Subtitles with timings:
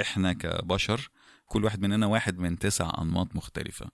[0.00, 1.10] إحنا كبشر
[1.46, 3.90] كل واحد مننا واحد من تسع أنماط مختلفة.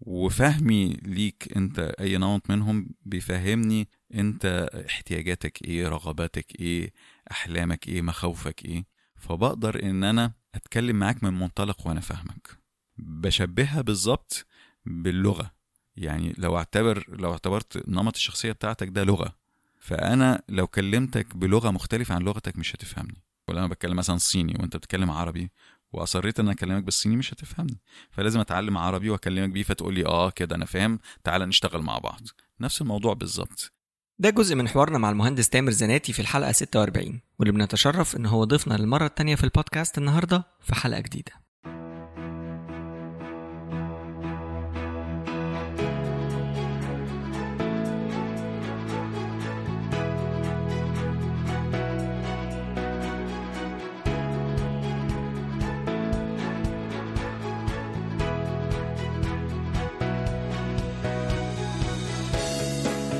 [0.00, 6.92] وفهمي ليك أنت أي نمط منهم بيفهمني أنت احتياجاتك إيه رغباتك إيه
[7.30, 8.84] أحلامك إيه مخاوفك إيه.
[9.16, 12.58] فبقدر إن أنا أتكلم معاك من منطلق وأنا فاهمك.
[12.98, 14.46] بشبهها بالظبط
[14.86, 15.50] باللغة.
[15.96, 19.36] يعني لو أعتبر لو اعتبرت نمط الشخصية بتاعتك ده لغة
[19.80, 23.22] فأنا لو كلمتك بلغة مختلفة عن لغتك مش هتفهمني.
[23.48, 25.50] ولا أنا بتكلم مثلا صيني وأنت بتتكلم عربي
[25.92, 27.80] وأصريت إن أكلمك بالصيني مش هتفهمني.
[28.10, 32.20] فلازم أتعلم عربي وأكلمك بيه فتقول لي آه كده أنا فاهم تعالى نشتغل مع بعض.
[32.60, 33.72] نفس الموضوع بالظبط.
[34.18, 38.44] ده جزء من حوارنا مع المهندس تامر زناتي في الحلقة 46 واللي بنتشرف إن هو
[38.44, 41.32] ضيفنا للمرة التانية في البودكاست النهاردة في حلقة جديدة.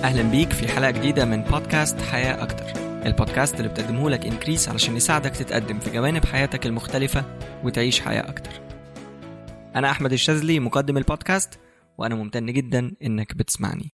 [0.06, 2.64] أهلا بيك في حلقة جديدة من بودكاست حياة أكتر.
[3.06, 8.50] البودكاست اللي بتقدمه لك إنكريس علشان يساعدك تتقدم في جوانب حياتك المختلفة وتعيش حياة أكتر.
[9.76, 11.58] أنا أحمد الشاذلي مقدم البودكاست
[11.98, 13.92] وأنا ممتن جدا إنك بتسمعني.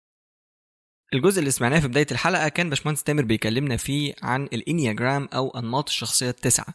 [1.14, 5.90] الجزء اللي سمعناه في بداية الحلقة كان باشمهندس تامر بيكلمنا فيه عن الإنياجرام أو أنماط
[5.90, 6.74] الشخصية التسعة.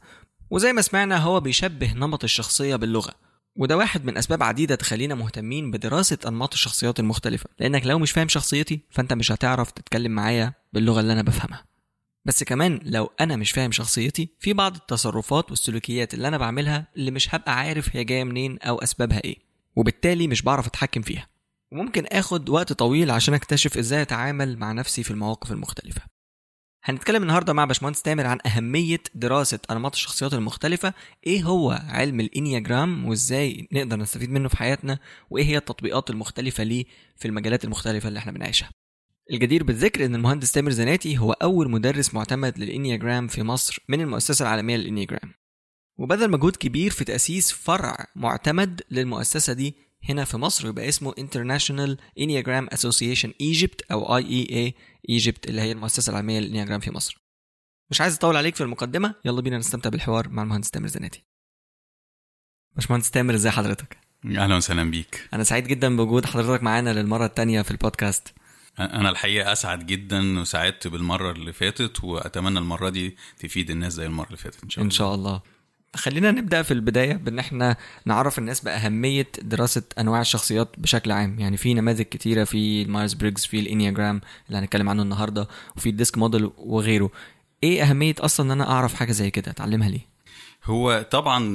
[0.51, 3.26] وزي ما سمعنا هو بيشبه نمط الشخصية باللغة.
[3.57, 7.51] وده واحد من أسباب عديدة تخلينا مهتمين بدراسة أنماط الشخصيات المختلفة.
[7.59, 11.65] لأنك لو مش فاهم شخصيتي فأنت مش هتعرف تتكلم معايا باللغة اللي أنا بفهمها.
[12.25, 17.11] بس كمان لو أنا مش فاهم شخصيتي في بعض التصرفات والسلوكيات اللي أنا بعملها اللي
[17.11, 19.37] مش هبقى عارف هي جاية منين أو أسبابها إيه.
[19.77, 21.29] وبالتالي مش بعرف أتحكم فيها.
[21.73, 26.16] وممكن آخد وقت طويل عشان أكتشف إزاي أتعامل مع نفسي في المواقف المختلفة.
[26.89, 30.95] هنتكلم النهارده مع باشمهندس تامر عن أهمية دراسة أنماط الشخصيات المختلفة.
[31.27, 34.99] إيه هو علم الإنياجرام وإزاي نقدر نستفيد منه في حياتنا؟
[35.31, 36.85] وإيه هي التطبيقات المختلفة ليه
[37.17, 38.71] في المجالات المختلفة اللي إحنا بنعيشها؟
[39.33, 44.43] الجدير بالذكر إن المهندس تامر زناتي هو أول مدرس معتمد للإنياجرام في مصر من المؤسسة
[44.43, 45.35] العالمية للإنياجرام.
[45.99, 49.75] وبذل مجهود كبير في تأسيس فرع معتمد للمؤسسة دي
[50.09, 54.73] هنا في مصر يبقى اسمه International Enneagram Association Egypt أو IEA
[55.11, 57.19] Egypt اللي هي المؤسسة العالمية للإنياجرام في مصر.
[57.91, 61.25] مش عايز أطول عليك في المقدمة، يلا بينا نستمتع بالحوار مع المهندس تامر زناتي.
[62.75, 67.63] باشمهندس تامر ازي حضرتك؟ أهلا وسهلا بيك أنا سعيد جدا بوجود حضرتك معانا للمرة الثانية
[67.63, 68.35] في البودكاست.
[68.79, 74.27] أنا الحقيقة أسعد جدا وسعدت بالمرة اللي فاتت وأتمنى المرة دي تفيد الناس زي المرة
[74.27, 75.43] اللي فاتت إن شاء الله إن شاء الله.
[75.95, 81.41] خلينا نبدأ في البداية بأن إحنا نعرف الناس بأهمية دراسة أنواع الشخصيات بشكل عام.
[81.41, 85.49] يعني في نماذج كتيرة في ال Myers Briggs في ال Enneagram اللي هنتكلم عنه النهارده
[85.77, 87.11] وفي ال DISC model وغيره.
[87.63, 90.07] إيه أهمية أصلا إن أنا أعرف حاجة زي كده؟ اتعلمها ليه
[90.65, 91.55] هو طبعا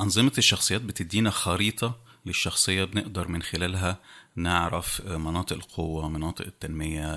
[0.00, 1.96] انظمه الشخصيات بتدينا خريطة
[2.26, 3.98] للشخصية بنقدر من خلالها
[4.36, 7.14] نعرف مناطق القوة مناطق التنمية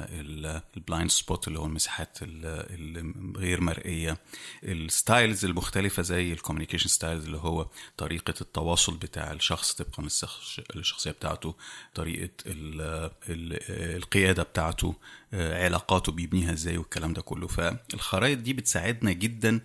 [0.78, 4.18] ال blind spot اللي هو المساحات الغير مرئية
[4.63, 7.68] ال styles المختلفة زي ال communication styles اللي هو
[7.98, 10.03] طريقة التواصل بتاع الشخص طبقا
[10.76, 11.56] للشخصية بتاعته
[11.96, 12.30] طريقة
[13.30, 14.96] القيادة بتاعته
[15.34, 17.47] علاقاته بيبنيها إزاي والكلام ده كله.
[17.47, 19.59] فالخرائط دي بتساعدنا جدا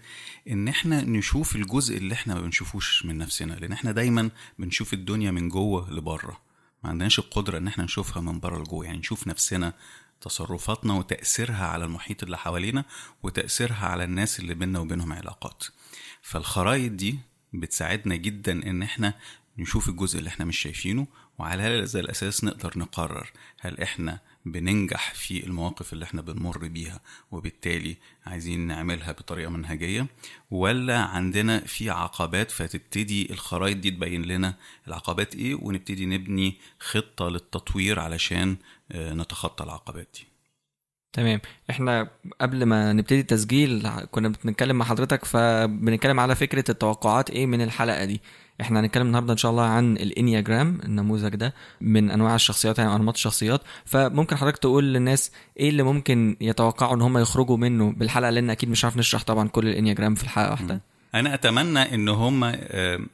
[0.51, 5.31] إن إحنا نشوف الجزء اللي إحنا ما بنشوفوش من نفسنا لأن إحنا دايما بنشوف الدنيا
[5.31, 6.50] من جوه لبره.
[6.85, 9.73] ما عندناش القدرة إن إحنا نشوفها من بره لجوه يعني نشوف نفسنا
[10.21, 12.85] تصرفاتنا وتأثيرها على المحيط اللي حوالينا
[13.23, 15.65] وتأثيرها على الناس اللي بينا وبينهم علاقات.
[16.23, 17.19] فالخرايط دي
[17.53, 19.15] بتساعدنا جدا إن إحنا
[19.59, 21.07] نشوف الجزء اللي إحنا مش شايفينه
[21.39, 27.97] وعلى هذا الأساس نقدر نقرر هل إحنا بننجح في المواقف اللي إحنا بنمر بيها وبالتالي
[28.27, 30.07] عايزين نعملها بطريقة منهجية.
[30.51, 34.55] ولا عندنا في عقبات فتبتدي الخرائط دي تبين لنا
[34.89, 38.57] العقبات إيه ونبتدي نبني خطة للتطوير علشان
[38.95, 40.27] نتخطى العقبات دي.
[41.13, 41.41] تمام.
[41.71, 47.61] إحنا قبل ما نبتدي التسجيل كنا بنتكلم مع حضرتك فبنتكلم على فكرة التوقعات إيه من
[47.63, 48.21] الحلقة دي.
[48.61, 53.15] إحنا هنتكلم النهارده ان شاء الله عن الانياجرام النموذج ده من انواع الشخصيات يعني أنماط
[53.15, 53.61] الشخصيات.
[53.85, 58.69] فممكن حضرتك تقول للناس إيه اللي ممكن يتوقعوا إن هم يخرجوا منه بالحلقة لأن أكيد
[58.69, 60.81] مش عارف نشرح طبعا كل الانياجرام في الحلقة واحدة.
[61.15, 62.57] أنا أتمنى إن هم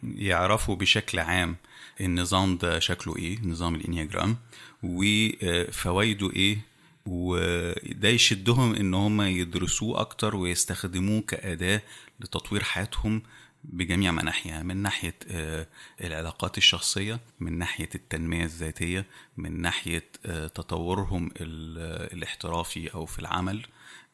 [0.03, 1.57] يعرفوا بشكل عام
[2.01, 4.37] النظام ده شكله إيه نظام الانياجرام
[4.83, 6.59] وفوائده إيه
[7.07, 11.83] وده يشدهم إن هم يدرسوه أكتر ويستخدموه كأداة
[12.21, 13.23] لتطوير حياتهم
[13.69, 15.67] بجميع مناحيها من ناحية آه،
[16.01, 23.67] العلاقات الشخصية من ناحية التنمية الذاتية من ناحية آه، تطورهم ال- الاحترافي أو في العمل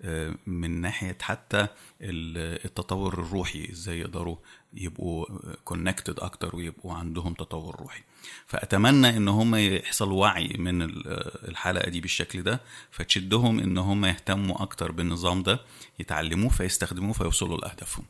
[0.02, 1.60] آه، من ناحية حتى
[2.00, 4.36] ال- التطور الروحي إزاي يقدروا
[4.74, 5.26] يبقوا
[5.64, 8.02] كونكتد أكتر ويبقوا عندهم تطور روحي.
[8.46, 11.02] فأتمنى إن هم يحصل وعي من ال-
[11.48, 12.60] الحلقة دي بالشكل ده
[12.90, 15.60] فتشدهم إن هم يهتموا أكتر بالنظام ده
[16.00, 18.04] يتعلموه فيستخدموه فيوصلوا لأهدافهم.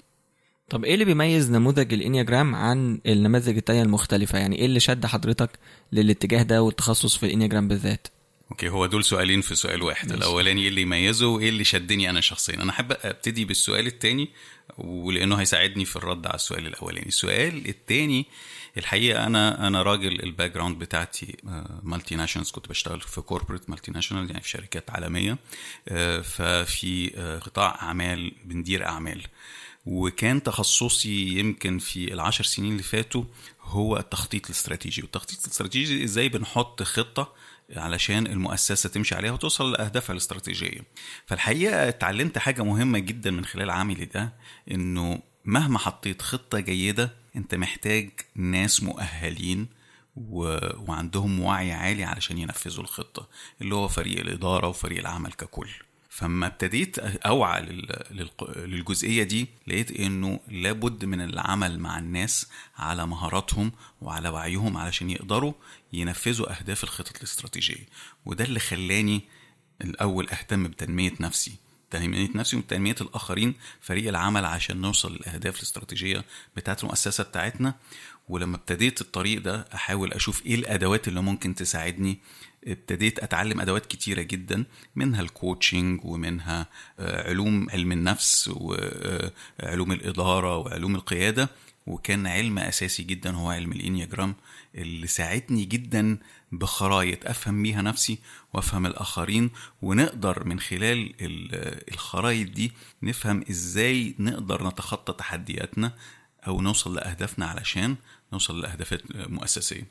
[0.72, 5.50] طب إيه اللي بيميز نموذج الإنياجرام عن النماذج التانية المختلفة؟ يعني إيه اللي شد حضرتك
[5.92, 8.08] للاتجاه ده والتخصص في ال Enneagram بالذات؟
[8.50, 10.08] Okay هو دول سؤالين في سؤال واحد.
[10.08, 10.18] ماشي.
[10.18, 14.28] الأولاني إيه اللي يميزه وإيه اللي شدني أنا شخصيا؟ أنا أحب أبتدي بالسؤال التاني
[14.78, 17.06] ولأنه هيساعدني في الرد على السؤال الأولاني.
[17.06, 18.26] السؤال التاني
[18.76, 21.36] الحقيقة أنا أنا راجل ال background بتاعتي
[21.82, 25.38] multinationals كنت بشتغل في corporate multinational يعني في شركات عالمية
[25.88, 29.22] آه، ففي آه، قطاع أعمال بندير أعمال.
[29.86, 33.24] وكان تخصصي يمكن في العشر سنين اللي فاتوا
[33.62, 35.02] هو التخطيط الاستراتيجي.
[35.02, 37.32] والتخطيط الاستراتيجي إزاي بنحط خطة
[37.76, 40.80] علشان المؤسسة تمشي عليها وتوصل لأهدافها الاستراتيجية.
[41.26, 44.32] فالحقيقة اتعلمت حاجة مهمة جدا من خلال عملي ده
[44.70, 49.68] إنه مهما حطيت خطة جيدة أنت محتاج ناس مؤهلين
[50.16, 50.58] و...
[50.88, 53.28] وعندهم وعي عالي علشان ينفذوا الخطة
[53.60, 55.70] اللي هو فريق الإدارة وفريق العمل ككل.
[56.14, 57.62] فما ابتديت أوعى
[58.56, 65.52] للجزئية دي لقيت إنه لابد من العمل مع الناس على مهاراتهم وعلى وعيهم علشان يقدروا
[65.92, 67.86] ينفذوا أهداف الخطط الاستراتيجية.
[68.26, 69.20] وده اللي خلاني
[69.84, 71.52] الأول أهتم بتنمية نفسي.
[71.90, 76.24] تنمية نفسي وتنمية الآخرين فريق العمل عشان نوصل للأهداف الاستراتيجية
[76.56, 77.74] بتاعت المؤسسة بتاعتنا.
[78.28, 82.18] ولما ابتديت الطريق ده أحاول أشوف إيه الأدوات اللي ممكن تساعدني
[82.66, 84.64] ابتديت أتعلم أدوات كتيرة جدا
[84.96, 86.66] منها الكوتشنج ومنها
[87.00, 91.48] آه، علوم علم النفس وعلوم الإدارة وعلوم القيادة
[91.86, 94.34] وكان علم أساسي جدا هو علم الإنياجرام
[94.74, 96.18] اللي ساعدني جدا
[96.52, 98.18] بخرايط أفهم بيها نفسي
[98.54, 99.50] وأفهم الآخرين
[99.82, 102.72] ونقدر من خلال ال- الخرايط دي
[103.02, 105.92] نفهم إزاي نقدر نتخطى تحدياتنا
[106.46, 107.96] أو نوصل لأهدافنا علشان
[108.32, 109.86] نوصل لاهداف مؤسسية.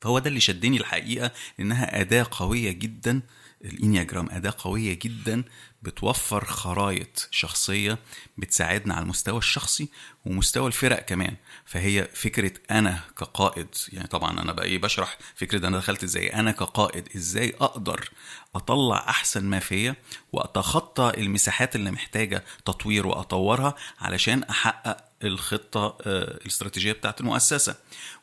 [0.00, 3.22] فهو ده اللي شدني الحقيقة لانها أداة قوية جدا
[3.64, 5.44] الإنياجرام أداة قوية جدا
[5.82, 7.98] بتوفر خرايط شخصية
[8.38, 9.88] بتساعدنا على المستوى الشخصي
[10.24, 11.36] ومستوى الفرق كمان.
[11.64, 16.34] فهي فكرة أنا كقائد يعني طبعا أنا بقى إيه بشرح فكرة أنا دخلت إزاي.
[16.34, 18.10] أنا كقائد إزاي أقدر
[18.54, 19.96] أطلع أحسن ما فيا
[20.32, 27.74] وأتخطى المساحات اللي محتاجة تطوير وأطورها علشان أحقق الخطة آه، الاستراتيجية بتاعت المؤسسة.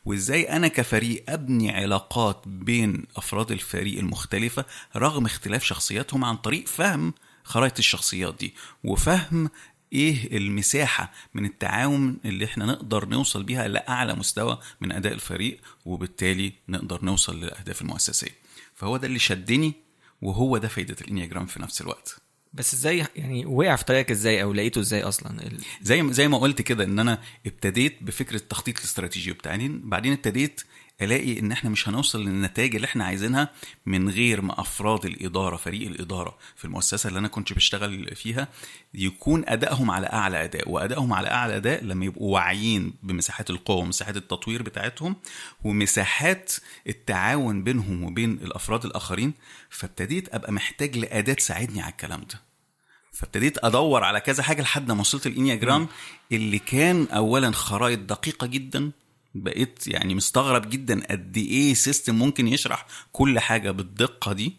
[0.04, 4.64] وإزاي أنا كفريق أبني علاقات بين أفراد الفريق المختلفة
[4.96, 7.14] رغم اختلاف شخصياتهم عن طريق فهم
[7.44, 8.54] خرائط الشخصيات دي
[8.84, 9.50] وفهم
[9.92, 16.52] إيه المساحة من التعاون اللي إحنا نقدر نوصل بيها لأعلى مستوى من أداء الفريق وبالتالي
[16.68, 18.34] نقدر نوصل للأهداف المؤسسية.
[18.74, 19.74] فهو ده اللي شدني
[20.22, 22.16] وهو ده فايدة الإنياجرام في نفس الوقت.
[22.54, 25.60] بس إزاي يعني وقع في طريقك إزاي أو لقيته إزاي أصلا؟ ال...
[25.82, 30.60] زي زي ما قلت كده ان أنا ابتديت بفكرة التخطيط الاستراتيجي وبتاعين بعدين ابتديت
[31.02, 33.50] ألاقي إن إحنا مش هنوصل للنتائج اللي إحنا عايزينها
[33.86, 38.48] من غير ما أفراد الإدارة فريق الإدارة في المؤسسة اللي أنا كنت بشتغل فيها
[38.94, 44.16] يكون أدائهم على أعلى أداء وأدائهم على أعلى أداء لما يبقوا واعيين بمساحات القوة ومساحات
[44.16, 45.16] التطوير بتاعتهم
[45.64, 46.52] ومساحات
[46.88, 49.34] التعاون بينهم وبين الأفراد الآخرين
[49.70, 52.40] فابتديت أبقى محتاج لأداة تساعدني على الكلام ده.
[53.12, 55.88] فابتديت أدور على كذا حاجة لحد ما وصلت الإنياجرام
[56.32, 58.90] اللي كان اولا خرائط دقيقة جدا
[59.34, 64.52] بقيت يعني مستغرب جدا قد إيه سيستم ممكن يشرح كل حاجة بالدقة دي.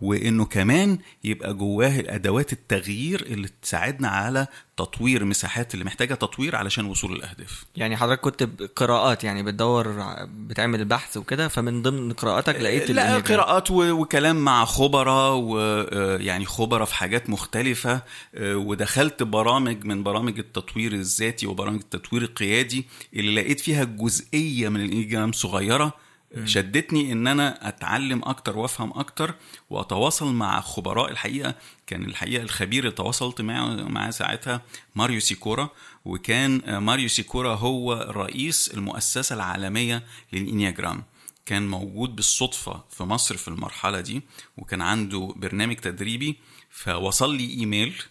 [0.00, 6.84] وإنه كمان يبقى جواه الأدوات التغيير اللي تساعدنا على تطوير مساحات اللي محتاجة تطوير علشان
[6.84, 8.42] وصول الأهداف يعني حضرتك كنت
[8.76, 13.18] قراءات يعني بتدور بتعمل البحث وكده فمن ضمن قراءاتك لقيت لا.
[13.18, 18.02] قراءات وكلام مع خبراء ويعني خبراء في حاجات مختلفة
[18.34, 24.80] آه، ودخلت برامج من برامج التطوير الذاتي وبرامج التطوير القيادي اللي لقيت فيها جزئية من
[24.84, 25.94] الإنجام صغيرة آه،
[26.44, 29.34] شدتني إن أنا أتعلم أكتر وأفهم أكتر
[29.70, 31.10] وأتواصل مع خبراء.
[31.10, 31.54] الحقيقة
[31.86, 34.62] كان الحقيقة الخبير اللي تواصلت معه معاه ساعتها
[34.94, 35.68] ماريو سيكورا
[36.04, 41.04] وكان ماريو سيكورا هو رئيس المؤسسة العالمية للإنياجرام.
[41.46, 44.22] كان موجود بالصدفة في مصر في المرحلة دي
[44.56, 46.36] وكان عنده برنامج تدريبي
[46.70, 48.02] فوصل لي إيميل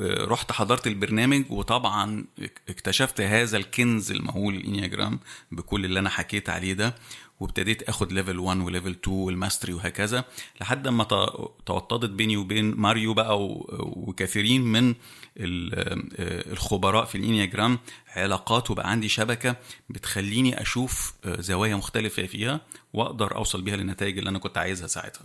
[0.00, 2.24] آه، رحت حضرت البرنامج وطبعا
[2.68, 5.20] اكتشفت هذا الكنز المهول ال Enneagram
[5.52, 6.94] بكل اللي أنا حكيت عليه ده.
[7.40, 10.24] وابتديت آخد level 1 و level 2 وال mastery وهكذا
[10.60, 11.04] لحد ما
[11.66, 13.38] توطدت بيني وبين ماريو بقى
[13.78, 14.94] وكثيرين من آه،
[16.52, 17.78] الخبراء في ال Enneagram
[18.16, 19.56] علاقات وبقى عندي شبكة
[19.90, 22.60] بتخليني أشوف آه، زوايا مختلفة فيها
[22.92, 25.24] وأقدر أوصل بيها للنتائج اللي أنا كنت عايزها ساعتها.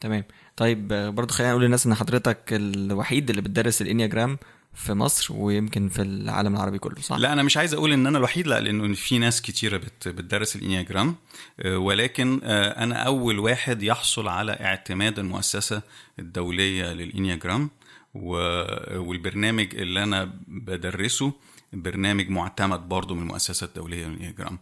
[0.00, 0.24] تمام.
[0.56, 4.38] طيب آه، برضو خلينا نقول للناس إن حضرتك الوحيد اللي بتدرس الإنياجرام
[4.76, 8.18] في مصر ويمكن في العالم العربي كله صح؟ لا أنا مش عايز أقول إن أنا
[8.18, 11.14] الوحيد لا لأنه في ناس كتيرة بت بتدرس الإنياجرام
[11.60, 15.82] آه، ولكن آه، أنا أول واحد يحصل على اعتماد المؤسسة
[16.18, 17.70] الدولية للإنياجرام
[18.14, 21.32] والبرنامج اللي أنا بدرسه
[21.72, 24.58] برنامج معتمد برضه من المؤسسة الدولية للإنياجرام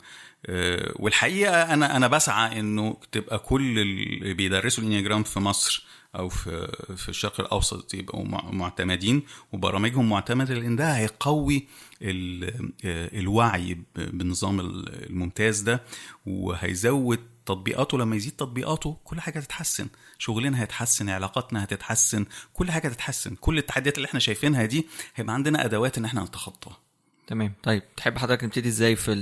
[0.46, 5.84] آه، والحقيقة أنا أنا بسعى إنه تبقى كل اللي بيدرسوا الإنياجرام في مصر
[6.18, 11.66] أو في في الشرق الأوسط يبقوا مع- معتمدين وبرامجهم معتمده لأن ده هيقوي
[12.02, 12.72] ال-
[13.18, 15.82] الوعي بالنظام ال- الممتاز ده
[16.26, 17.98] وهيزود تطبيقاته.
[17.98, 23.96] لما يزيد تطبيقاته كل حاجة تتحسن شغلنا هيتحسن علاقاتنا هتتحسن كل حاجة تتحسن كل التحديات
[23.96, 26.78] اللي إحنا شايفينها دي هيبقى عندنا أدوات إن إحنا نتخطاها.
[27.26, 27.52] تمام.
[27.62, 29.14] طيب تحب حضرتك نبتدي إزاي في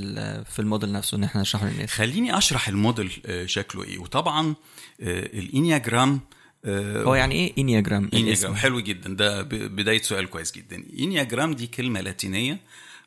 [0.44, 3.98] في الموديل نفسه إن إحنا نشرحه للناس؟ خليني أشرح الموديل آه، شكله إيه.
[3.98, 4.54] وطبعا
[5.00, 6.20] آه، الإنياجرام
[6.66, 8.54] هو يعني إيه إنياجرام إنياجرام.
[8.54, 9.14] حلو جدا.
[9.14, 10.84] ده بداية سؤال كويس جدا.
[10.98, 12.60] إنياجرام دي كلمة لاتينية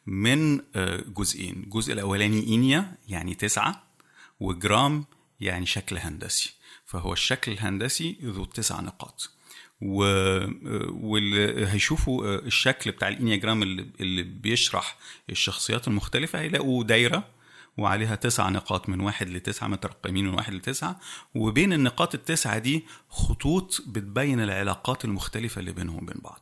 [0.05, 1.63] من آه، جزئين.
[1.63, 3.83] الجزء الأولاني إنيا يعني تسعة
[4.39, 5.05] وجرام
[5.39, 6.53] يعني شكل هندسي.
[6.85, 9.31] فهو الشكل الهندسي ذو تسع نقاط.
[9.81, 10.03] و...
[10.89, 14.97] واللي هيشوفوا آه، الشكل بتاع الإنياجرام اللي, اللي بيشرح
[15.29, 17.34] الشخصيات المختلفة هيلاقوا دايرة
[17.77, 20.99] وعليها تسع نقاط من واحد لتسعة مترقمين من واحد لتسعة.
[21.35, 26.41] وبين النقاط التسعة دي خطوط بتبين العلاقات المختلفة اللي بينهم وبين بعض.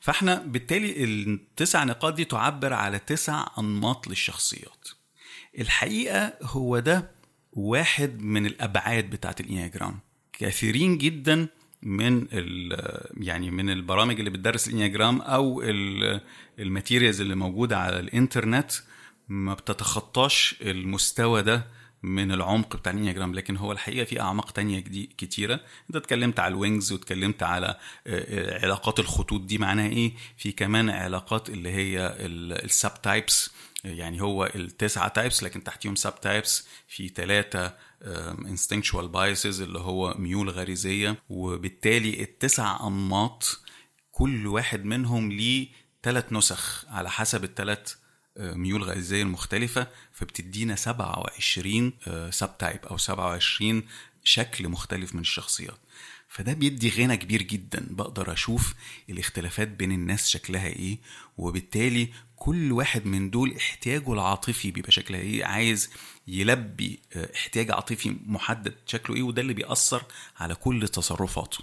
[0.00, 4.88] فاحنا بالتالي التسع نقاط دي تعبر على تسع أنماط للشخصيات.
[5.58, 7.10] الحقيقة هو ده
[7.52, 9.98] واحد من الأبعاد بتاعت الإنياجرام.
[10.32, 11.46] كثيرين جدا
[11.82, 12.26] من
[13.16, 16.20] يعني من البرامج اللي بتدرس ال Enneagram أو ال-
[16.58, 18.72] ال materials اللي موجودة على الإنترنت
[19.28, 21.66] ما بتتخطاش المستوى ده
[22.02, 24.80] من العمق بتاع ال Enneagram لكن هو الحقيقة في أعماق تانية
[25.18, 25.60] كتيرة.
[25.88, 29.40] انت اتكلمت على ال wings واتكلمت على آه، آه، علاقات الخطوط.
[29.40, 32.16] دي معناها إيه؟ في كمان علاقات اللي هي
[32.64, 33.50] ال subtypes
[33.84, 37.74] يعني هو التسعة types لكن تحتيهم subtypes في ثلاثة
[38.46, 41.16] instinctual biases اللي هو ميول غريزية.
[41.28, 43.60] وبالتالي التسع أنماط
[44.12, 45.68] كل واحد منهم ليه
[46.02, 47.94] ثلاث نسخ على حسب الثلاث
[48.38, 51.92] ميول غريزية المختلفة فبتدينا 27
[52.30, 53.82] subtype أو 27
[54.24, 55.78] شكل مختلف من الشخصيات.
[56.28, 58.74] فده بيدي غنى كبير جدا بقدر أشوف
[59.10, 60.98] الاختلافات بين الناس شكلها إيه
[61.38, 65.90] وبالتالي كل واحد من دول احتياجه العاطفي بيبقى شكلها إيه عايز
[66.28, 70.02] يلبي آه، احتياج عاطفي محدد شكله إيه وده اللي بيأثر
[70.36, 71.58] على كل تصرفاته.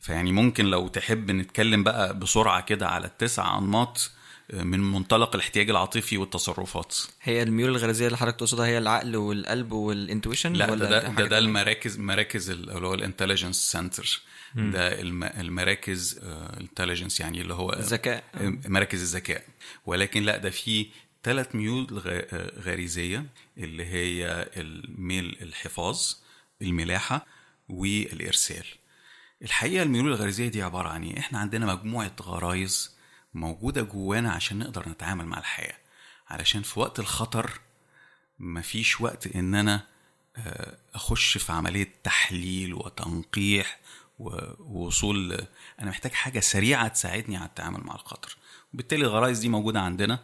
[0.00, 4.10] فيعني ممكن لو تحب نتكلم بقى بسرعة كده على التسع أنماط
[4.52, 6.96] من منطلق الاحتياج العاطفي والتصرفات.
[7.22, 11.24] هي الميول الغريزية اللي حضرتك تقصدها هي العقل والقلب وال intuition لا ولا ده ده,
[11.26, 14.20] ده؟ المراكز مراكز ال- اللي هو ال intelligence center
[14.54, 18.24] ده الم- المراكز ال intelligence يعني اللي هو الذكاء.
[18.68, 19.44] مراكز الذكاء.
[19.86, 20.86] ولكن لا ده في
[21.22, 23.24] ثلاث ميول آه، غريزية
[23.58, 26.00] اللي هي الميل الحفاظ
[26.62, 27.26] الملاحة
[27.68, 28.64] والإرسال.
[29.42, 32.97] الحقيقة الميول الغريزية دي عبارة عن إيه؟ إحنا عندنا مجموعة غرايز
[33.34, 35.76] موجودة جوانا عشان نقدر نتعامل مع الحياة.
[36.28, 37.60] علشان في وقت الخطر
[38.38, 39.86] مفيش وقت إن أنا
[40.36, 43.78] آه، أخش في عملية تحليل وتنقيح
[44.18, 45.46] ووصول
[45.80, 48.36] أنا محتاج حاجة سريعة تساعدني على التعامل مع الخطر.
[48.74, 50.18] وبالتالي الغرائز دي موجودة عندنا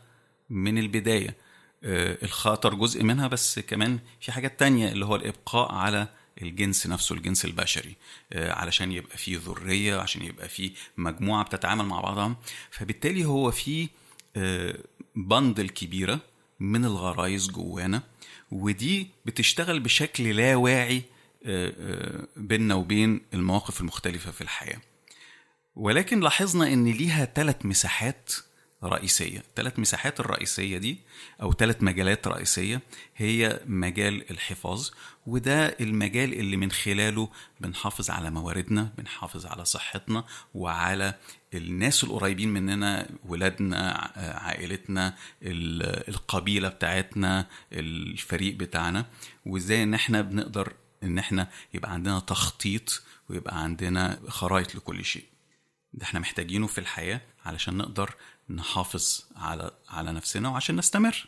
[0.50, 1.36] من البداية.
[1.84, 6.08] آه، الخطر جزء منها بس كمان في حاجات تانية اللي هو الإبقاء على
[6.42, 7.94] الجنس نفسه الجنس البشري
[8.32, 12.36] آه، علشان يبقى فيه ذرية عشان يبقى فيه مجموعة بتتعامل مع بعضها.
[12.70, 13.88] فبالتالي هو في
[14.36, 14.78] آه،
[15.16, 16.20] بندل كبيرة
[16.60, 18.02] من الغرايز جوانا
[18.52, 21.02] ودي بتشتغل بشكل لا واعي
[21.46, 24.80] آه، آه، بيننا وبين المواقف المختلفة في الحياة.
[25.76, 28.32] ولكن لاحظنا إن ليها ثلاث مساحات
[28.84, 29.42] رئيسية.
[29.56, 30.98] ثلاث مساحات الرئيسية دي
[31.42, 32.80] أو ثلاث مجالات رئيسية
[33.16, 34.88] هي مجال الحفاظ
[35.26, 37.28] وده المجال اللي من خلاله
[37.60, 40.24] بنحافظ على مواردنا بنحافظ على صحتنا
[40.54, 41.14] وعلى
[41.54, 49.06] الناس القريبين مننا ولادنا عائلتنا ال- القبيلة بتاعتنا الفريق بتاعنا.
[49.46, 50.72] وإزاي إن إحنا بنقدر
[51.02, 55.24] إن إحنا يبقى عندنا تخطيط ويبقى عندنا خرائط لكل شيء.
[55.92, 58.14] ده إحنا محتاجينه في الحياة علشان نقدر
[58.50, 61.26] نحافظ على على نفسنا وعشان نستمر.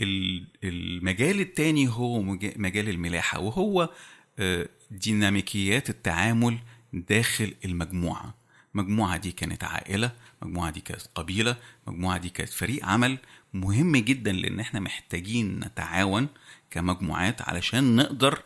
[0.00, 3.90] ال- المجال التاني هو مجا- مجال الملاحة وهو
[4.38, 6.58] آه، ديناميكيات التعامل
[6.92, 8.34] داخل المجموعة.
[8.74, 11.56] المجموعه دي كانت عائلة المجموعه دي كانت قبيلة
[11.88, 13.18] المجموعه دي كانت فريق عمل.
[13.54, 16.28] مهم جدا لأن إحنا محتاجين نتعاون
[16.70, 18.42] كمجموعات علشان نقدر آه،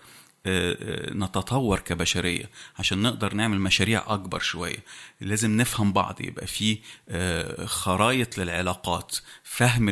[1.15, 4.85] نتطور كبشرية عشان نقدر نعمل مشاريع أكبر شوية.
[5.21, 6.79] لازم نفهم بعض يبقى في
[7.09, 9.91] آه، خرايط للعلاقات فهم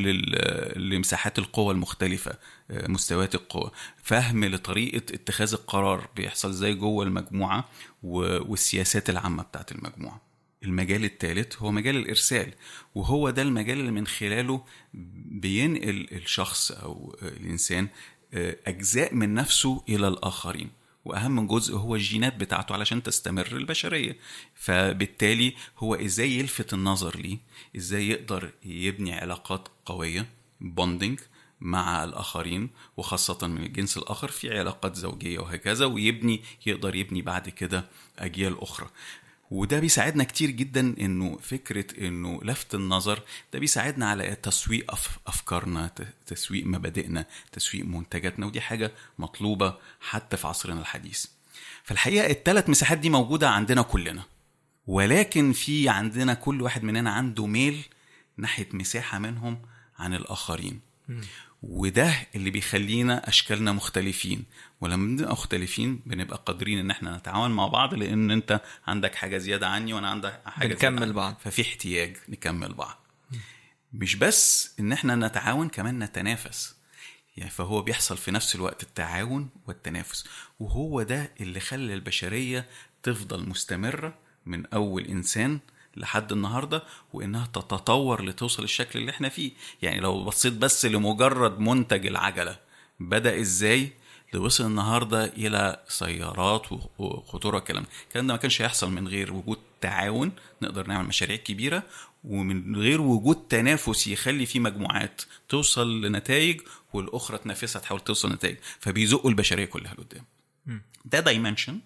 [0.76, 2.38] لمساحات القوى المختلفة
[2.70, 3.70] آه، مستويات القوى
[4.02, 7.68] فهم لطريقة اتخاذ القرار بيحصل إزاي جوه المجموعة
[8.02, 10.20] والسياسات العامة بتاعت المجموعة.
[10.62, 12.52] المجال الثالث هو مجال الإرسال
[12.94, 14.64] وهو ده المجال اللي من خلاله
[15.24, 17.88] بينقل الشخص أو الإنسان
[18.66, 20.70] أجزاء من نفسه إلى الآخرين.
[21.04, 24.16] وأهم جزء هو الجينات بتاعته علشان تستمر البشرية.
[24.54, 27.38] فبالتالي هو إزاي يلفت النظر ليه؟
[27.76, 30.26] إزاي يقدر يبني علاقات قوية
[30.60, 31.20] بوندنج
[31.60, 37.84] مع الآخرين وخاصة من الجنس الآخر في علاقات زوجية وهكذا ويبني يقدر يبني بعد كده
[38.18, 38.90] أجيال أخرى.
[39.50, 43.22] وده بيساعدنا كتير جدا إنه فكرة إنه لفت النظر
[43.52, 45.90] ده بيساعدنا على تسويق أف أفكارنا
[46.26, 51.26] تسويق مبادئنا تسويق منتجاتنا ودي حاجة مطلوبة حتى في عصرنا الحديث.
[51.84, 54.22] فالحقيقة الثلاث مساحات دي موجودة عندنا كلنا
[54.86, 57.82] ولكن في عندنا كل واحد مننا عنده ميل
[58.36, 59.62] ناحية مساحة منهم
[59.98, 60.80] عن الآخرين.
[61.68, 64.44] وده اللي بيخلينا أشكالنا مختلفين
[64.80, 69.68] ولما بنبقى مختلفين بنبقى قادرين إن إحنا نتعاون مع بعض لأن أنت عندك حاجة زيادة
[69.68, 71.12] عني وأنا عندي حاجة زيادة بنكمل عني.
[71.12, 71.36] بعض.
[71.44, 73.06] ففي احتياج نكمل بعض
[73.92, 76.76] مش بس إن إحنا نتعاون كمان نتنافس
[77.36, 80.24] يعني فهو بيحصل في نفس الوقت التعاون والتنافس
[80.60, 82.66] وهو ده اللي خلى البشرية
[83.02, 84.14] تفضل مستمرة
[84.46, 85.58] من أول إنسان
[85.96, 89.52] لحد النهاردة وإنها تتطور لتوصل الشكل اللي إحنا فيه.
[89.82, 92.58] يعني لو بصيت بس لمجرد منتج العجلة
[93.00, 93.92] بدأ إزاي؟
[94.32, 96.66] لوصل النهاردة إلى سيارات
[96.98, 97.88] وخطورة الكلام ده.
[98.08, 101.82] الكلام ده ما كانش هيحصل من غير وجود تعاون نقدر نعمل مشاريع كبيرة
[102.24, 106.60] ومن غير وجود تنافس يخلي في مجموعات توصل لنتائج
[106.92, 108.56] والأخرى تنافسها تحاول توصل لنتائج.
[108.80, 110.24] فبيزقوا البشرية كلها لقدام.
[111.04, 111.80] ده dimension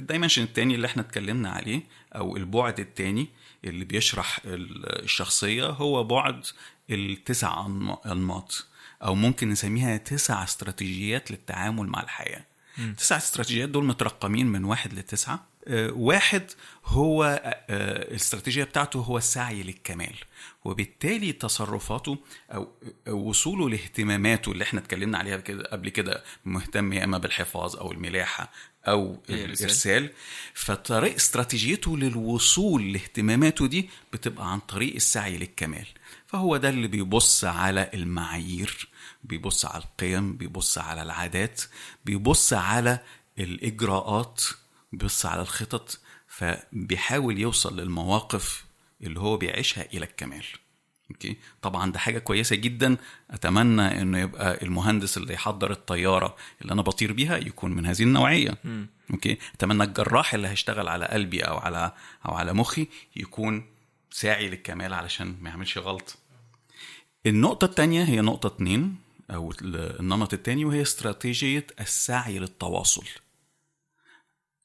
[0.00, 1.82] ال dimension التاني اللي إحنا اتكلمنا عليه
[2.16, 3.28] أو البعد التاني
[3.64, 6.46] اللي بيشرح ال- الشخصية هو بعد
[6.90, 8.66] التسع أنم- أنماط
[9.02, 12.44] أو ممكن نسميها تسع استراتيجيات للتعامل مع الحياة.
[12.96, 16.50] تسع استراتيجيات دول مترقمين من واحد لتسعة آه، واحد
[16.86, 17.24] هو
[17.70, 20.14] آه، الاستراتيجية بتاعته هو السعي للكمال
[20.64, 22.18] وبالتالي تصرفاته
[22.52, 22.68] أو
[23.08, 28.52] وصوله لاهتماماته اللي إحنا اتكلمنا عليها كده قبل كده مهتم يا إما بالحفاظ أو الملاحة
[28.88, 29.64] أو الإرسال.
[29.64, 30.10] الإرسال.
[30.54, 35.86] فطريق استراتيجيته للوصول لاهتماماته دي بتبقى عن طريق السعي للكمال.
[36.26, 38.88] فهو ده اللي بيبص على المعايير
[39.24, 41.62] بيبص على القيم بيبص على العادات
[42.04, 42.98] بيبص على
[43.38, 44.42] الإجراءات
[44.92, 48.64] بيبص على الخطط فبيحاول يوصل للمواقف
[49.02, 50.44] اللي هو بيعيشها إلى الكمال.
[51.12, 52.96] أوكي؟ طبعا ده حاجة كويسة جدا.
[53.30, 58.54] أتمنى إنه يبقى المهندس اللي يحضر الطيارة اللي أنا بطير بيها يكون من هذه النوعية.
[59.10, 61.92] أوكي؟ أتمنى الجراح اللي هيشتغل على قلبي أو على
[62.26, 63.66] أو على مخي يكون
[64.10, 66.18] ساعي للكمال علشان ما يعملش غلط.
[67.26, 68.96] النقطة الثانية هي نقطة اتنين
[69.30, 73.04] أو النمط الثاني وهي استراتيجية السعي للتواصل.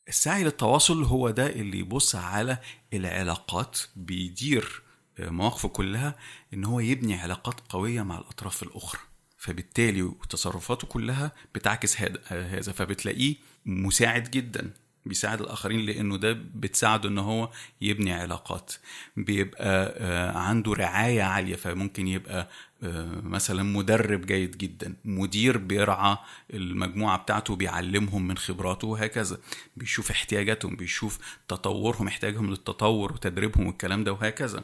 [0.07, 2.57] السعي للتواصل هو ده اللي يبص على
[2.93, 4.81] العلاقات بيدير
[5.19, 6.15] مواقفه كلها
[6.53, 9.01] إن هو يبني علاقات قوية مع الأطراف الأخرى.
[9.37, 12.71] فبالتالي تصرفاته كلها بتعكس هذا هذا.
[12.71, 14.71] فبتلاقيه مساعد جدا
[15.05, 17.49] بيساعد الآخرين لأنه ده بتساعده إن هو
[17.81, 18.73] يبني علاقات.
[19.17, 22.49] بيبقى آه، عنده رعاية عالية فممكن يبقى
[22.83, 26.17] آه، مثلا مدرب جيد جدا مدير بيرعى
[26.53, 29.37] المجموعة بتاعته بيعلمهم من خبراته وهكذا.
[29.77, 34.63] بيشوف احتياجاتهم بيشوف تطورهم احتياجهم للتطور وتدريبهم والكلام ده وهكذا.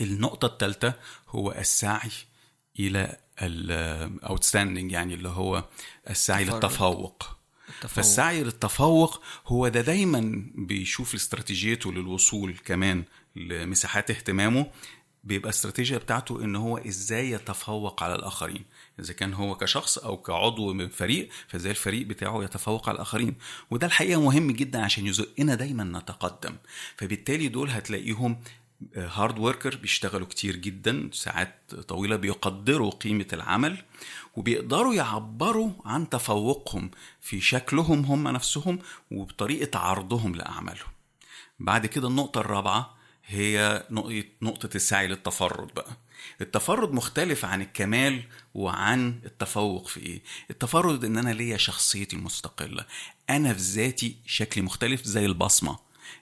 [0.00, 0.94] النقطة الثالثة
[1.28, 2.10] هو السعي
[2.80, 5.64] إلى الاوتستاندنج يعني اللي هو
[6.10, 6.54] السعي تفرد.
[6.64, 7.26] للتفوق
[7.68, 7.90] التفوق.
[7.90, 13.04] فالسعي للتفوق هو ده دايما بيشوف استراتيجيته للوصول كمان
[13.36, 14.66] لمساحات اهتمامه
[15.24, 18.64] بيبقى استراتيجية بتاعته إن هو إزاي يتفوق على الآخرين
[19.00, 23.34] إذا كان هو كشخص أو كعضو من فريق فإزاي الفريق بتاعه يتفوق على الآخرين
[23.70, 26.56] وده الحقيقة مهم جدا عشان يزقنا دايما نتقدم
[26.96, 28.40] فبالتالي دول هتلاقيهم
[28.96, 33.82] هارد وركر بيشتغلوا كتير جدا ساعات طويلة بيقدروا قيمة العمل
[34.36, 38.78] وبيقدروا يعبروا عن تفوقهم في شكلهم هم نفسهم
[39.10, 40.88] وبطريقة عرضهم لأعمالهم.
[41.58, 42.94] بعد كده النقطة الرابعة
[43.26, 43.86] هي
[44.42, 45.96] نقطة السعي للتفرد بقى.
[46.40, 48.22] التفرد مختلف عن الكمال
[48.54, 52.86] وعن التفوق في إيه؟ التفرد إن أنا ليا شخصيتي المستقلة.
[53.30, 55.78] أنا في ذاتي شكلي مختلف زي البصمة.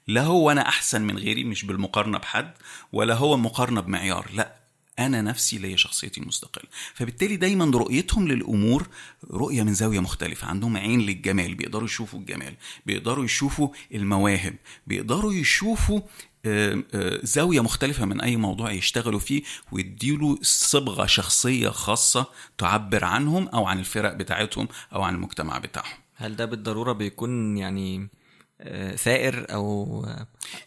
[0.06, 2.52] لا هو أنا أحسن من غيري مش بالمقارنة بحد
[2.92, 4.62] ولا هو مقارنة بمعيار لا
[4.98, 6.64] أنا نفسي ليا شخصيتي المستقلة.
[6.94, 8.86] فبالتالي دايما رؤيتهم للأمور
[9.30, 12.54] رؤية من زاوية مختلفة عندهم عين للجمال بيقدروا يشوفوا الجمال
[12.86, 14.54] بيقدروا يشوفوا المواهب
[14.86, 16.00] بيقدروا يشوفوا
[16.46, 19.42] آه، آه، زاوية مختلفة من أي موضوع يشتغلوا فيه
[19.72, 22.26] ويديله صبغة شخصية خاصة
[22.58, 25.96] تعبر عنهم أو عن الفرق بتاعتهم أو عن المجتمع بتاعهم.
[26.14, 28.08] هل ده بالضرورة بيكون يعني
[28.96, 30.06] ثائر أو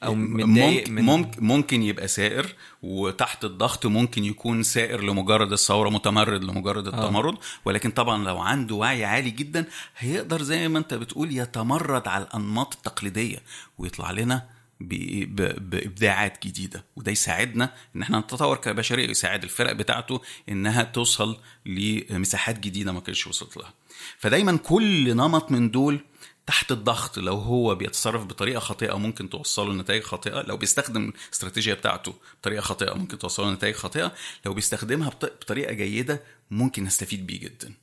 [0.03, 5.89] أو متضايق ممكن, من ممكن ممكن يبقى سائر وتحت الضغط ممكن يكون سائر لمجرد الثورة
[5.89, 7.35] متمرد لمجرد التمرد.
[7.65, 9.65] ولكن طبعا لو عنده وعي عالي جدا
[9.97, 13.37] هيقدر زي ما أنت بتقول يتمرد على الأنماط التقليدية
[13.77, 14.45] ويطلع لنا
[14.79, 16.85] بإبداعات جديدة.
[16.95, 23.27] وده يساعدنا إن إحنا نتطور كبشرية ويساعد الفرق بتاعته إنها توصل لمساحات جديدة ما كانتش
[23.27, 23.73] وصلت لها.
[24.17, 25.99] فدايما كل نمط من دول
[26.47, 32.13] تحت الضغط لو هو بيتصرف بطريقة خاطئة ممكن توصله لنتائج خاطئة لو بيستخدم الاستراتيجية بتاعته
[32.41, 34.13] بطريقة خاطئة ممكن توصله لنتائج خاطئة
[34.45, 37.73] لو بيستخدمها بط- بطريقة جيدة ممكن نستفيد بيه جدا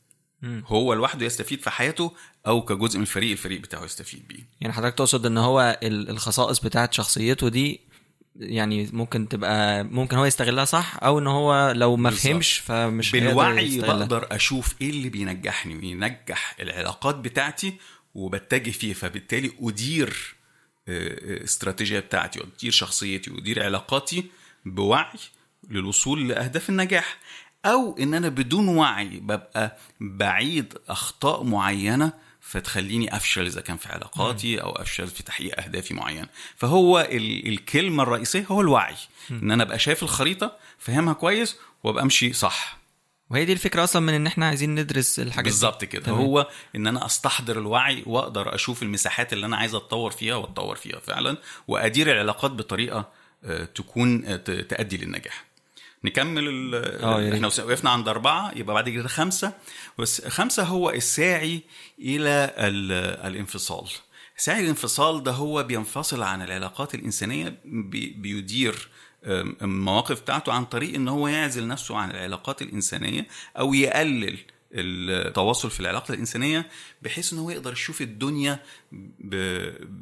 [0.66, 2.12] هو لوحده يستفيد في حياته
[2.46, 6.60] أو كجزء من الفريق الفريق بتاعه يستفيد بيه يعني حضرتك تقصد إن هو ال- الخصائص
[6.60, 7.80] بتاعت شخصيته دي
[8.36, 12.10] يعني ممكن تبقى ممكن هو يستغلها صح أو إن هو لو ما.
[12.10, 13.54] فهمش فمش بالوعي.
[14.00, 17.74] بقدر أشوف إيه اللي بينجحني وينجح العلاقات بتاعتي
[18.14, 20.34] وبتجه فيه فبالتالي أدير
[20.88, 24.24] آه، آه، استراتيجية بتاعتي وادير شخصيتي وادير علاقاتي
[24.64, 25.18] بوعي
[25.70, 27.18] للوصول لأهداف النجاح.
[27.64, 34.62] أو إن أنا بدون وعي ببقى بعيد أخطاء معينة فتخليني أفشل إذا كان في علاقاتي
[34.62, 36.28] أو أفشل في تحقيق أهدافي معينة.
[36.56, 38.94] فهو ال- الكلمة الرئيسية هو الوعي.
[39.30, 42.78] إن أنا أبقى شايف الخريطة فاهمها كويس وأبقى أمشي صح.
[43.30, 45.44] وهي دي الفكرة أصلا من إن إحنا عايزين ندرس الحاجات.
[45.44, 46.18] بالظبط كده تمام.
[46.18, 50.98] هو إن أنا أستحضر الوعي وأقدر أشوف المساحات اللي أنا عايز أتطور فيها وأتطور فيها
[51.00, 51.36] فعلا
[51.68, 53.08] وأدير العلاقات بطريقة
[53.44, 55.44] آه، تكون آه، تؤدي للنجاح
[56.04, 57.34] نكمل ال- آه،.
[57.34, 59.52] إحنا وقفنا عند أربعة يبقى بعد كده خمسة
[59.98, 61.60] بس خمسة هو الساعي
[61.98, 62.92] إلى ال-
[63.26, 63.88] الانفصال
[64.36, 68.88] ساعي الانفصال ده هو بينفصل عن العلاقات الإنسانية بي- بيدير
[69.24, 73.26] المواقف بتاعته عن طريق إن هو يعزل نفسه عن العلاقات الإنسانية
[73.58, 74.38] أو يقلل
[74.74, 76.68] التواصل في العلاقة الإنسانية
[77.02, 78.58] بحيث إن هو يقدر يشوف الدنيا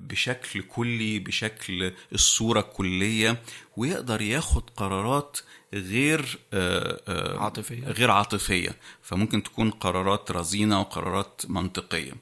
[0.09, 3.43] بشكل كلي بشكل الصورة الكلية
[3.77, 5.39] ويقدر ياخد قرارات
[5.75, 7.85] غير آه، آه، عاطفية.
[7.85, 12.13] غير عاطفية فممكن تكون قرارات رزينة وقرارات منطقية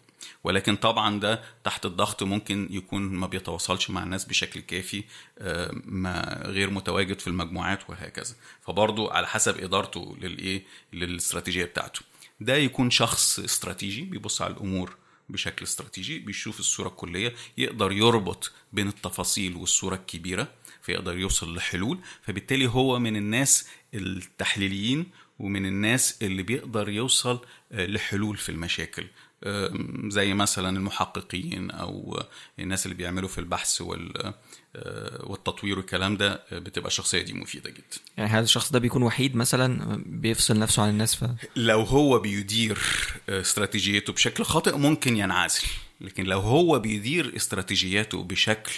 [0.49, 5.05] ولكن طبعا ده تحت الضغط ممكن يكون ما بيتواصلش مع الناس بشكل كافي
[5.39, 8.35] آه، ما غير متواجد في المجموعات وهكذا.
[8.63, 12.01] فبرضه على حسب إدارته للإيه؟ للاستراتيجية بتاعته.
[12.41, 14.97] ده يكون شخص استراتيجي بيبص على الأمور
[15.29, 20.49] بشكل استراتيجي بيشوف الصورة الكلية يقدر يربط بين التفاصيل والصورة الكبيرة
[20.83, 25.07] فيقدر يوصل لحلول فبالتالي هو من الناس التحليليين
[25.39, 27.41] ومن الناس اللي بيقدر يوصل
[27.73, 29.07] آه، لحلول في المشاكل.
[30.09, 32.23] زي مثلا المحققين أو
[32.59, 34.35] الناس اللي بيعملوا في البحث وال
[34.77, 37.97] آه، والتطوير والكلام ده آه، بتبقى الشخصية دي مفيدة جدا.
[38.17, 41.25] يعني هذا الشخص ده بيكون وحيد مثلا بيفصل نفسه عن الناس ف؟
[41.57, 42.79] لو هو بيدير
[43.29, 45.63] آه، استراتيجيته بشكل خاطئ ممكن ينعزل
[46.01, 48.73] لكن لو هو بيدير استراتيجياته بشكل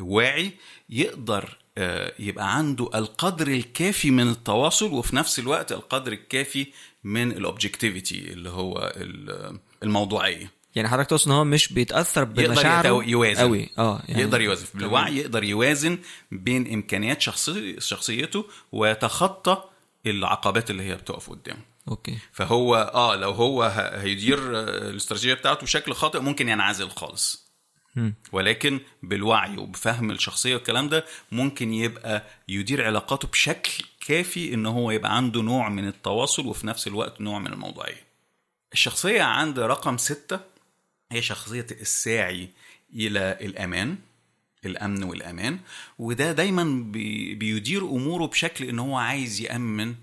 [0.00, 0.50] واعي
[0.90, 6.66] يقدر آه، يبقى عنده القدر الكافي من التواصل وفي نفس الوقت القدر الكافي
[7.04, 12.46] من ال objectivity اللي هو ال- الموضوعيه يعني حضرتك تقصد إن هو مش بيتأثر يقدر
[12.48, 13.40] بمشاعره يتو- يوازن.
[13.40, 14.66] قوي آه يعني يقدر يوازن.
[14.74, 15.98] بالوعي يقدر يوازن
[16.30, 19.64] بين إمكانيات شخصي شخصيته ويتخطى
[20.06, 21.60] العقبات اللي هي بتقف قدامه.
[21.88, 22.18] okay.
[22.32, 23.62] فهو آه لو هو
[24.02, 27.52] هيدير الاستراتيجية بتاعته بشكل خاطئ ممكن ينعزل خالص.
[28.32, 35.16] ولكن بالوعي وبفهم الشخصية والكلام ده ممكن يبقى يدير علاقاته بشكل كافي إن هو يبقى
[35.16, 38.11] عنده نوع من التواصل وفي نفس الوقت نوع من الموضوعيه
[38.72, 40.40] الشخصية عند رقم ستة
[41.12, 42.48] هي شخصية الساعي
[42.94, 43.96] إلى الأمان
[44.64, 45.58] الأمن والأمان
[45.98, 49.94] وده دايما بي- بيدير أموره بشكل إن هو عايز يأمن آه،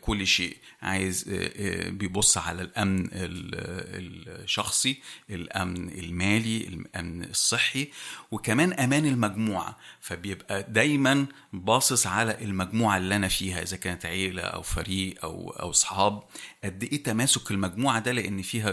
[0.00, 0.56] كل شيء.
[0.82, 7.88] عايز آه، آه، بيبص على الأمن ال- الشخصي الأمن المالي الأمن الصحي
[8.30, 9.78] وكمان أمان المجموعة.
[10.00, 15.70] فبيبقى دايما باصص على المجموعة اللي أنا فيها إذا كانت عيلة أو فريق أو أو
[15.70, 16.22] أصحاب.
[16.64, 18.70] قد إيه تماسك المجموعة ده؟ لأن فيها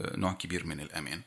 [0.00, 1.20] آه، نوع كبير من الأمان.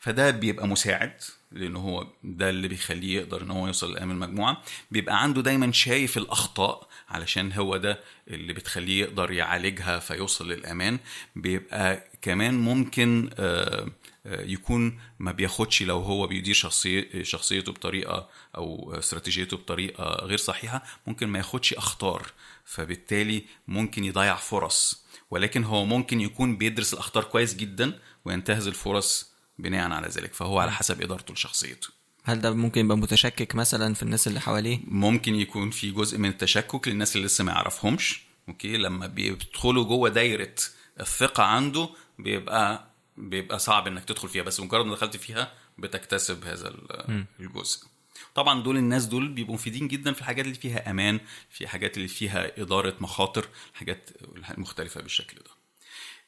[0.00, 1.12] فده بيبقى مساعد.
[1.52, 6.18] لأن هو ده اللي بيخليه يقدر إن هو يوصل لامام المجموعه بيبقى عنده دايما شايف
[6.18, 10.98] الأخطاء علشان هو ده اللي بتخليه يقدر يعالجها فيوصل للآمان.
[11.36, 13.88] بيبقى كمان ممكن آه،
[14.26, 20.82] آه، يكون ما بياخدش لو هو بيدير شخصية شخصيته بطريقة أو استراتيجيته بطريقة غير صحيحة
[21.06, 22.26] ممكن ما ياخدش أخطار.
[22.64, 25.04] فبالتالي ممكن يضيع فرص.
[25.30, 29.29] ولكن هو ممكن يكون بيدرس الأخطار كويس جدا وينتهز الفرص
[29.62, 31.88] بناء على ذلك فهو على حسب إدارته لشخصيته.
[32.24, 36.28] هل ده ممكن يبقى متشكك مثلا في الناس اللي حواليه؟ ممكن يكون في جزء من
[36.28, 40.54] التشكك للناس اللي لسه ما يعرفهمش أوكي؟ لما بيدخلوا جوه دايرة
[41.00, 46.68] الثقة عنده بيبقى بيبقى صعب إنك تدخل فيها بس مجرد ما دخلت فيها بتكتسب هذا
[46.68, 47.86] ال- الجزء.
[48.34, 51.20] طبعا دول الناس دول بيبقوا مفيدين جدا في الحاجات اللي فيها أمان
[51.50, 54.10] في حاجات اللي فيها إدارة مخاطر حاجات
[54.58, 55.50] مختلفة بالشكل ده.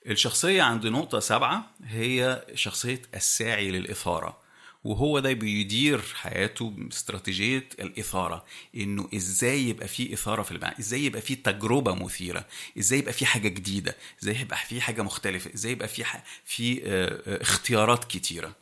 [0.06, 4.42] الشخصية عند نقطة سبعة هي شخصية الساعي للإثارة
[4.84, 8.44] وهو ده بيدير حياته باستراتيجية الإثارة
[8.76, 12.44] إنه إزاي يبقى فيه إثارة في المعنى إزاي يبقى فيه تجربة مثيرة
[12.78, 16.80] إزاي يبقى فيه حاجة جديدة إزاي يبقى فيه حاجة مختلفة إزاي يبقى فيه ح- فيه
[16.84, 18.54] آه، آه، اختيارات كتيرة.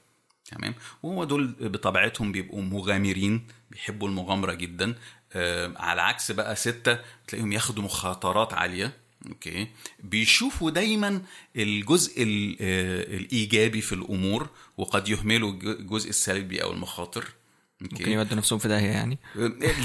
[0.45, 4.95] تمام؟ وهو دول بطبيعتهم بيبقوا مغامرين بيحبوا المغامرة جدا
[5.33, 6.99] آه، على عكس بقى ستة
[7.29, 8.97] تلاقيهم ياخدوا مخاطرات عالية.
[9.29, 9.67] أوكي.
[10.05, 11.23] بيشوفوا دايما
[11.57, 17.25] الجزء ال- آه، الإيجابي في الأمور وقد يهملوا الج- الجزء السلبي أو المخاطر.
[17.81, 19.19] ممكن يودوا نفسهم في داهية يعني.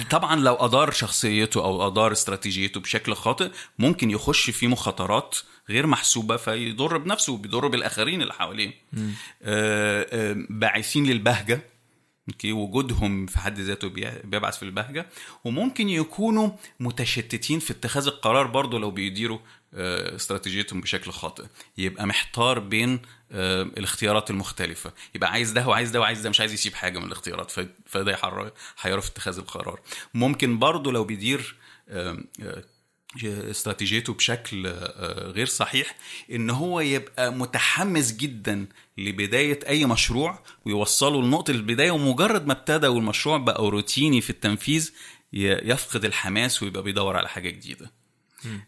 [0.10, 5.36] طبعا لو أدار شخصيته أو أدار استراتيجيته بشكل خاطئ ممكن يخش في مخاطرات
[5.70, 8.74] غير محسوبة فيضر بنفسه وبيضر بالآخرين اللي حواليه.
[8.98, 11.62] آه، آه، باعثين للبهجة.
[12.30, 15.08] okay؟ وجودهم في حد ذاته بي- بيبعث في البهجة.
[15.44, 19.40] وممكن يكونوا متشتتين في اتخاذ القرار برضه لو بيديروا
[19.74, 21.44] آه، استراتيجيتهم بشكل خاطئ.
[21.78, 23.00] يبقى محتار بين
[23.32, 24.92] آه، الاختيارات المختلفة.
[25.16, 27.52] يبقى عايز ده وعايز ده وعايز ده مش عايز يسيب حاجة من الاختيارات
[27.86, 28.12] فده
[29.02, 29.80] في اتخاذ القرار.
[30.14, 31.56] ممكن برضه لو بيدير
[31.90, 32.18] آه،
[33.24, 35.96] استراتيجيته بشكل آه، غير صحيح
[36.32, 43.38] إن هو يبقى متحمس جدا لبداية أي مشروع ويوصله لنقطة البداية ومجرد ما ابتدى والمشروع
[43.38, 44.92] بقى روتيني في التنفيذ
[45.34, 47.92] يفقد الحماس ويبقى بيدور على حاجة جديدة.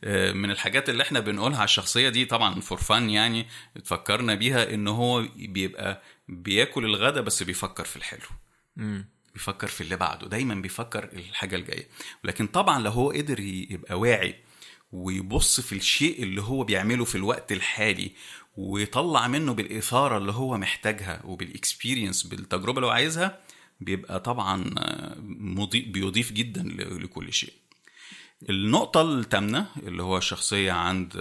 [0.03, 4.73] آه، من الحاجات اللي إحنا بنقولها على الشخصية دي طبعا for fun يعني اتفكرنا بيها
[4.73, 8.27] إن هو بيبقى بياكل الغدا بس بيفكر في الحلو.
[9.37, 11.87] بيفكر في اللي بعده دايما بيفكر الحاجة الجاية.
[12.23, 14.35] ولكن طبعا لو هو قدر يبقى واعي
[14.91, 18.11] ويبص في الشيء اللي هو بيعمله في الوقت الحالي
[18.57, 23.39] ويطلع منه بالإثارة اللي هو محتاجها وبال experience بالتجربة اللي هو عايزها
[23.81, 24.63] بيبقى طبعا
[25.73, 26.63] بيضيف جدا
[27.03, 27.53] لكل شيء.
[28.49, 31.13] النقطة الثامنة اللي هو الشخصية عند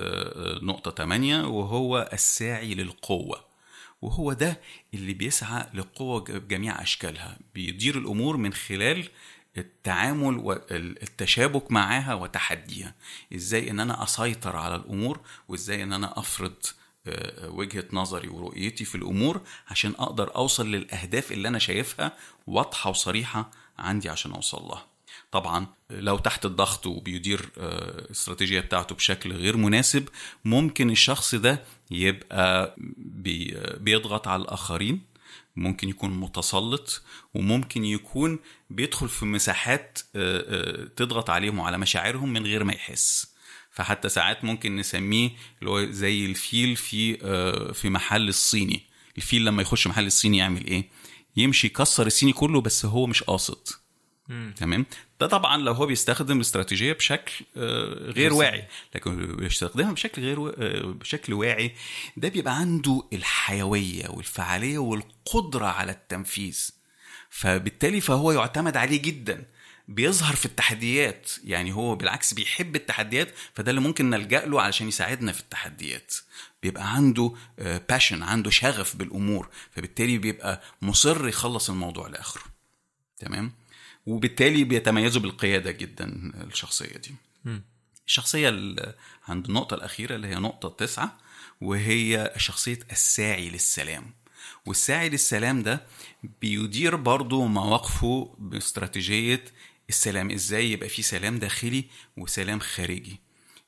[0.62, 3.44] نقطة 8 وهو الساعي للقوة.
[4.02, 4.60] وهو ده
[4.94, 7.38] اللي بيسعى للقوة ج- بجميع أشكالها.
[7.54, 9.08] بيدير الأمور من خلال
[9.58, 12.94] التعامل والتشابك معاها وتحديها.
[13.34, 16.54] إزاي إن أنا أسيطر على الأمور وإزاي إن أنا أفرض
[17.08, 22.12] آه، وجهة نظري ورؤيتي في الأمور عشان أقدر أوصل للأهداف اللي أنا شايفها
[22.46, 24.86] واضحة وصريحة عندي عشان أوصل لها.
[25.30, 30.08] طبعا لو تحت الضغط وبيدير آه، الاستراتيجية بتاعته بشكل غير مناسب
[30.44, 35.00] ممكن الشخص ده يبقى بي بيضغط على الآخرين
[35.56, 37.02] ممكن يكون متسلط
[37.34, 38.38] وممكن يكون
[38.70, 43.36] بيدخل في مساحات آه، آه، تضغط عليهم وعلى مشاعرهم من غير ما يحس.
[43.70, 47.16] فحتى ساعات ممكن نسميه اللي هو زي الفيل في
[47.74, 48.82] في محل الصيني.
[49.16, 50.88] الفيل لما يخش محل الصيني يعمل إيه؟
[51.36, 53.68] يمشي يكسر الصيني كله بس هو مش قاصد.
[54.56, 54.86] تمام؟
[55.20, 58.64] ده طبعا لو هو بيستخدم الاستراتيجيه بشكل آه، غير واعي.
[58.94, 61.74] لكن بيستخدمها بشكل غير آه، بشكل واعي
[62.16, 66.70] ده بيبقى عنده الحيوية والفعالية والقدرة على التنفيذ.
[67.30, 69.44] فبالتالي فهو يعتمد عليه جدا.
[69.88, 71.30] بيظهر في التحديات.
[71.44, 76.14] يعني هو بالعكس بيحب التحديات فده اللي ممكن نلجأ له علشان يساعدنا في التحديات.
[76.62, 77.32] بيبقى عنده
[77.88, 79.48] باشن عنده شغف بالأمور.
[79.70, 82.42] فبالتالي بيبقى مصر يخلص الموضوع لآخره.
[83.18, 83.52] تمام؟
[84.06, 87.14] وبالتالي بيتميزوا بالقيادة جدا الشخصية دي.
[88.06, 88.94] الشخصية ال-
[89.28, 91.18] عند النقطة الأخيرة اللي هي نقطة تسعة
[91.60, 94.14] وهي شخصية الساعي للسلام.
[94.66, 95.86] والساعي للسلام ده
[96.40, 99.44] بيدير برضه مواقفه باستراتيجية
[99.88, 101.84] السلام إزاي يبقى في سلام داخلي
[102.16, 103.20] وسلام خارجي.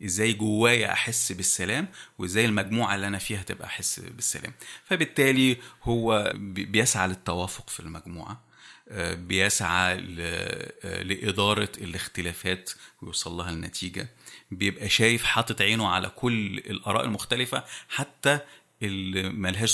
[0.04, 4.52] إزاي جوايا أحس بالسلام وإزاي المجموعة اللي أنا فيها تبقى أحس بالسلام.
[4.84, 8.47] فبالتالي هو بي- بيسعى للتوافق في المجموعة.
[9.14, 9.96] بيسعى
[10.82, 12.70] لإدارة الاختلافات
[13.02, 14.08] ويوصل لها النتيجة
[14.50, 18.38] بيبقى شايف حاطط عينه على كل الآراء المختلفة حتى
[18.82, 19.70] اللي ملهاش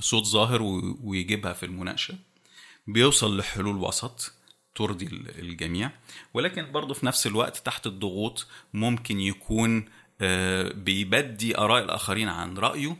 [0.00, 0.62] صوت ظاهر
[1.02, 2.14] ويجيبها في المناقشة.
[2.86, 4.32] بيوصل لحلول وسط
[4.74, 5.90] ترضي ال- الجميع.
[6.34, 9.84] ولكن برضه في نفس الوقت تحت الضغوط ممكن يكون
[10.20, 12.96] آه، بيبدي آراء الآخرين عن رأيه.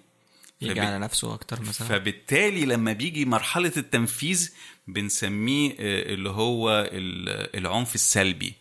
[0.60, 1.88] يجي فب- على نفسه أكتر مثلا.
[1.88, 4.52] فبالتالي لما بيجي مرحلة التنفيذ
[4.86, 8.54] بنسميه آه، اللي هو ال- العنف السلبي.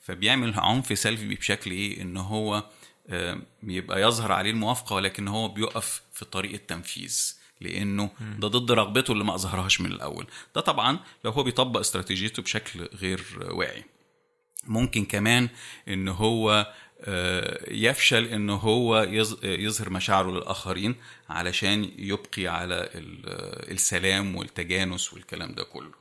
[0.00, 2.64] فبيعمل عنف سلبي بشكل إيه؟ إن هو
[3.10, 7.34] آه، يبقى يظهر عليه الموافقة ولكن هو بيقف في طريق التنفيذ.
[7.60, 10.26] لأنه ده ضد رغبته اللي ما أظهرهاش من الأول.
[10.54, 13.84] ده طبعا لو هو بيطبق استراتيجيته بشكل غير واعي.
[14.64, 15.48] ممكن كمان
[15.88, 16.74] إن هو آه،
[17.68, 20.94] يفشل ان هو يظ- يظهر مشاعره للآخرين
[21.28, 25.92] علشان يبقي على ال- آه، السلام والتجانس والكلام ده كله.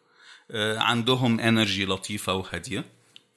[0.51, 2.85] آه، عندهم energy لطيفة وهادية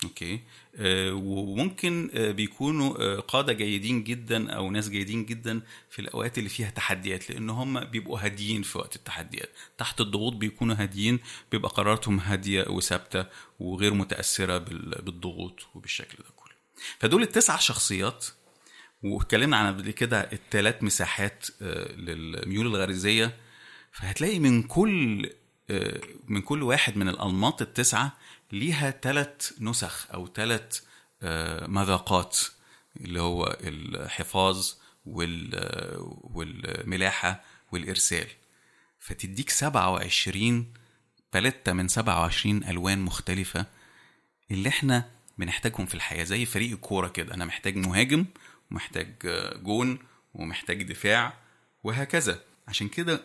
[0.04, 0.40] okay؟
[0.76, 6.48] آه، وممكن آه، بيكونوا آه، قادة جيدين جدا أو ناس جيدين جدا في الأوقات اللي
[6.48, 9.50] فيها تحديات لأن هم بيبقوا هاديين في وقت التحديات.
[9.78, 11.18] تحت الضغوط بيكونوا هاديين
[11.52, 13.24] بيبقى قراراتهم هادية وثابتة
[13.60, 16.24] وغير متأثرة بال- بالضغوط وبالشكل ده
[16.98, 18.26] فدول التسع شخصيات
[19.02, 23.36] واتكلمنا عن قبل كده الثلاث مساحات آه، للميول الغريزية
[23.92, 25.30] فهتلاقي من كل
[25.70, 28.16] آه، من كل واحد من الأنماط التسعة
[28.52, 30.80] ليها ثلاث نسخ أو ثلاث
[31.68, 32.38] مذاقات
[33.00, 34.70] اللي هو الحفاظ
[35.06, 38.26] وال- والملاحة والإرسال.
[39.00, 40.72] فتديك 27
[41.32, 43.66] باليتة من 27 ألوان مختلفة
[44.50, 47.34] اللي إحنا بنحتاجهم في الحياة زي فريق الكورة كده.
[47.34, 48.24] أنا محتاج مهاجم
[48.70, 49.14] ومحتاج
[49.62, 49.98] جون
[50.34, 51.34] ومحتاج دفاع
[51.84, 52.40] وهكذا.
[52.68, 53.22] عشان كده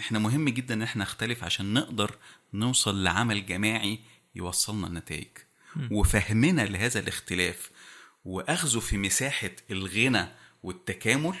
[0.00, 2.16] إحنا مهم جدا إن إحنا نختلف عشان نقدر
[2.54, 3.98] نوصل لعمل جماعي
[4.34, 5.28] يوصلنا النتائج.
[5.90, 7.70] وفهمنا لهذا الاختلاف
[8.24, 10.26] واخذه في مساحة الغنى
[10.62, 11.36] والتكامل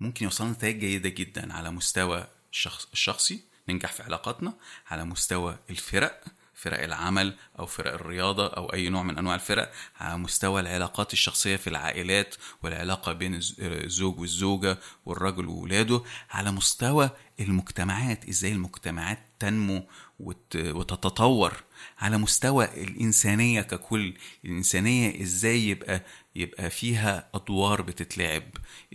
[0.00, 4.54] ممكن يوصلنا نتائج جيدة جدا على مستوى الشخص الشخصي ننجح في علاقاتنا
[4.86, 6.24] على مستوى الفرق
[6.56, 11.56] فرق العمل أو فرق الرياضة أو أي نوع من أنواع الفرق على مستوى العلاقات الشخصية
[11.56, 19.86] في العائلات والعلاقة بين الز- الزوج والزوجة والرجل وولاده على مستوى المجتمعات إزاي المجتمعات تنمو
[20.20, 21.52] وتتطور
[21.98, 24.14] على مستوى الإنسانية ككل.
[24.44, 26.02] الإنسانية إزاي يبقى
[26.36, 28.42] يبقى فيها أدوار بتتلعب؟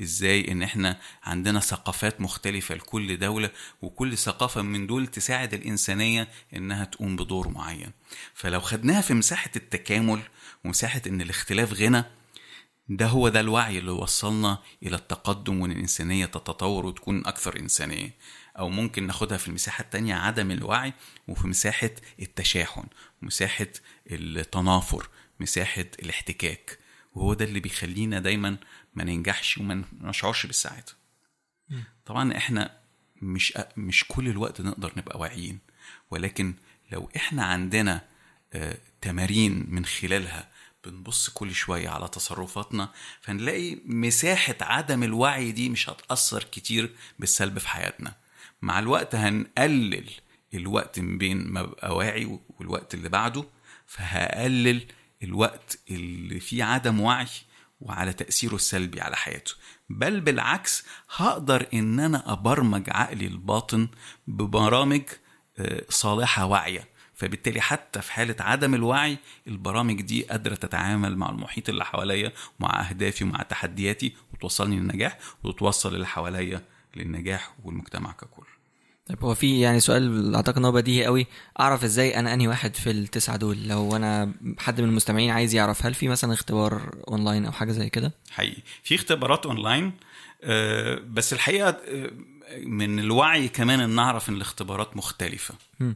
[0.01, 3.49] إزاي إن إحنا عندنا ثقافات مختلفة لكل دولة
[3.81, 7.91] وكل ثقافة من دول تساعد الإنسانية إنها تقوم بدور معين.
[8.33, 10.21] فلو خدناها في مساحة التكامل
[10.65, 12.03] ومساحة إن الاختلاف غنى
[12.89, 18.13] ده هو ده الوعي اللي وصلنا إلى التقدم وإن الإنسانية تتطور وتكون أكثر إنسانية.
[18.61, 20.93] أو ممكن ناخدها في المساحة التانية عدم الوعي
[21.27, 22.83] وفي مساحة التشاحن
[23.21, 23.67] مساحة
[24.11, 26.79] التنافر مساحة الاحتكاك.
[27.13, 28.57] وهو ده اللي بيخلينا دايما
[28.95, 30.93] ما ننجحش وما نشعرش بالسعادة.
[32.05, 32.77] طبعا إحنا
[33.21, 35.59] مش مش كل الوقت نقدر نبقى واعيين
[36.11, 36.53] ولكن
[36.91, 38.01] لو إحنا عندنا
[38.53, 40.49] آه، تمارين من خلالها
[40.85, 47.67] بنبص كل شوية على تصرفاتنا فنلاقي مساحة عدم الوعي دي مش هتأثر كتير بالسلب في
[47.69, 48.20] حياتنا.
[48.61, 50.09] مع الوقت هنقلل
[50.53, 53.43] الوقت من بين ما ببقى واعي والوقت اللي بعده
[53.87, 54.85] فهقلل
[55.23, 57.27] الوقت اللي فيه عدم وعي
[57.81, 59.53] وعلى تأثيره السلبي على حياته.
[59.89, 63.87] بل بالعكس هقدر إن أنا أبرمج عقلي الباطن
[64.27, 65.01] ببرامج
[65.59, 66.91] آه، صالحة واعية.
[67.15, 72.89] فبالتالي حتى في حالة عدم الوعي البرامج دي قادرة تتعامل مع المحيط اللي حواليا ومع
[72.89, 76.61] أهدافي ومع تحدياتي وتوصلني للنجاح وتوصل اللي حواليا
[76.95, 78.40] للنجاح والمجتمع ككل.
[79.11, 81.27] طيب هو في يعني سؤال أعتقد إن هو بديهي قوي.
[81.59, 85.85] أعرف إزاي أنا أنهي واحد في التسعة دول؟ لو أنا حد من المستمعين عايز يعرف
[85.85, 88.61] هل في مثلا اختبار أونلاين أو حاجة زي كده؟ حقيقي.
[88.83, 89.91] في اختبارات أونلاين
[90.43, 92.11] آه، بس الحقيقة آه،
[92.63, 95.55] من الوعي كمان إن نعرف إن الاختبارات مختلفة.
[95.79, 95.95] مم.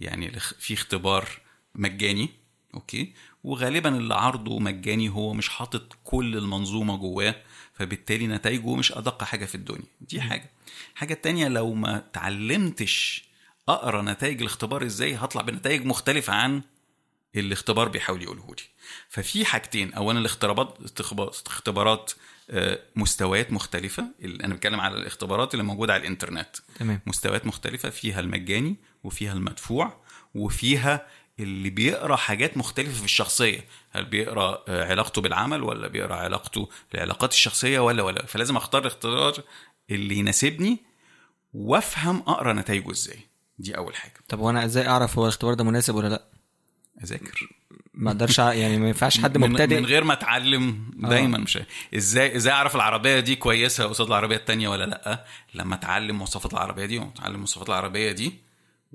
[0.00, 1.28] يعني في اختبار
[1.74, 2.28] مجاني
[2.74, 3.12] أوكي؟
[3.44, 7.34] وغالبا اللي عرضه مجاني هو مش حاطط كل المنظومة جواه
[7.74, 9.86] فبالتالي نتائجه مش أدق حاجة في الدنيا.
[10.00, 10.50] دي حاجة.
[10.92, 13.24] الحاجة التانية لو ما تعلمتش
[13.68, 16.62] أقرأ نتائج الاختبار إزاي هطلع بنتائج مختلفة عن
[17.36, 18.62] الاختبار بيحاول يقوله لي.
[19.08, 19.94] ففي حاجتين.
[19.94, 20.78] اولا الاختبارات
[21.46, 22.12] اختبارات
[22.50, 24.04] آه، مستويات مختلفة.
[24.22, 26.56] اللي أنا بتكلم على الاختبارات اللي موجودة على الإنترنت.
[26.78, 27.00] تمام.
[27.06, 27.90] مستويات مختلفة.
[27.90, 30.04] فيها المجاني وفيها المدفوع
[30.34, 31.06] وفيها
[31.40, 33.64] اللي بيقرأ حاجات مختلفة في الشخصية.
[33.90, 38.26] هل بيقرأ آه، علاقته بالعمل ولا بيقرأ علاقته العلاقات الشخصية ولا ولا.
[38.26, 39.34] فلازم أختار الاختيار
[39.90, 40.78] اللي يناسبني
[41.54, 43.18] وأفهم أقرأ نتائجه إزاي.
[43.58, 44.14] دي أول حاجة.
[44.28, 46.24] طب وأنا إزاي أعرف هو الاختبار ده مناسب ولا لأ؟
[47.04, 47.48] أذاكر.
[47.94, 49.80] ما أقدرش يعني ما ينفعش حد مبتدئ.
[49.80, 51.58] من غير ما أتعلم دايما مش
[51.96, 56.86] إزاي إزاي أعرف العربية دي كويسة قصاد العربية التانية ولا لأ؟ لما أتعلم مواصفات العربية
[56.86, 58.34] دي وأتعلم مواصفات العربية دي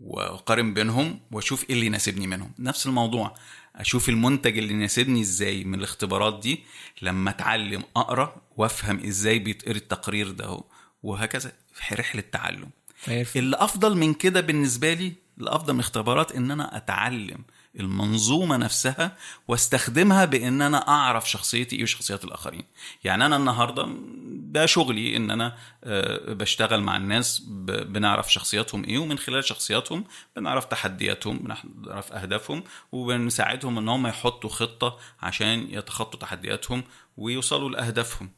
[0.04, 2.52] واقارن بينهم واشوف إيه اللي يناسبني منهم.
[2.60, 3.36] نفس الموضوع.
[3.76, 6.64] أشوف المنتج اللي يناسبني إزاي من الاختبارات دي
[7.02, 10.62] لما اتعلم اقرأ وافهم إزاي بيتقري التقرير ده
[11.04, 11.52] وهكذا.
[11.74, 12.70] في رحلة تعلم.
[12.96, 13.40] فيرفع.
[13.40, 17.44] اللي أفضل من كده بالنسبة لي الأفضل من الاختبارات إن أنا أتعلم
[17.76, 19.18] المنظومة نفسها
[19.48, 22.64] واستخدمها بإن أنا أعرف شخصيتي إيه وشخصيات الآخرين.
[23.04, 23.88] يعني أنا النهارده
[24.28, 30.04] ده شغلي إن أنا آه، بشتغل مع الناس بنعرف شخصياتهم إيه ومن خلال شخصياتهم
[30.36, 36.84] بنعرف تحدياتهم بنعرف أهدافهم وبنساعدهم إن هم يحطوا خطة عشان يتخطوا تحدياتهم
[37.18, 38.30] ويوصلوا لأهدافهم.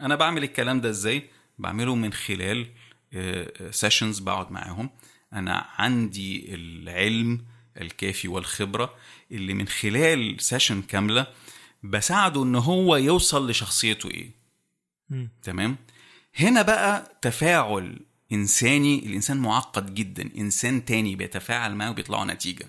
[0.00, 2.66] أنا بعمل الكلام ده إزاي؟ بعمله من خلال
[3.70, 4.90] سيشنز بقعد معاهم.
[5.32, 7.44] أنا عندي العلم
[7.80, 8.94] الكافي والخبرة
[9.32, 11.26] اللي من خلال session كاملة
[11.82, 14.30] بساعده إن هو يوصل لشخصيته إيه.
[15.10, 15.28] مم.
[15.42, 15.76] تمام؟
[16.36, 17.98] هنا بقى تفاعل
[18.32, 22.66] إنساني الإنسان معقد جدا إنسان تاني بيتفاعل معاه وبيطلعوا نتيجة.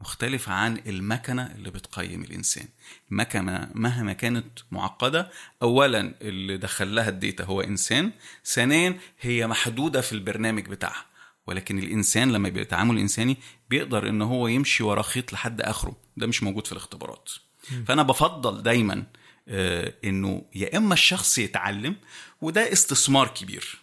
[0.00, 2.68] مختلفة عن المكنة اللي بتقيم الإنسان.
[3.12, 5.30] المكنة مهما كانت معقدة
[5.62, 8.12] أولا اللي دخل لها ال data هو إنسان
[8.44, 11.06] ثانيا هي محدودة في البرنامج بتاعها.
[11.46, 13.36] ولكن الإنسان لما بيبقى تعامل إنساني
[13.70, 15.96] بيقدر إن هو يمشي ورا خيط لحد آخره.
[16.16, 17.30] ده مش موجود في الاختبارات.
[17.86, 19.04] فأنا بفضل دايما
[19.48, 21.96] آه، إنه يا إما الشخص يتعلم
[22.40, 23.78] وده استثمار كبير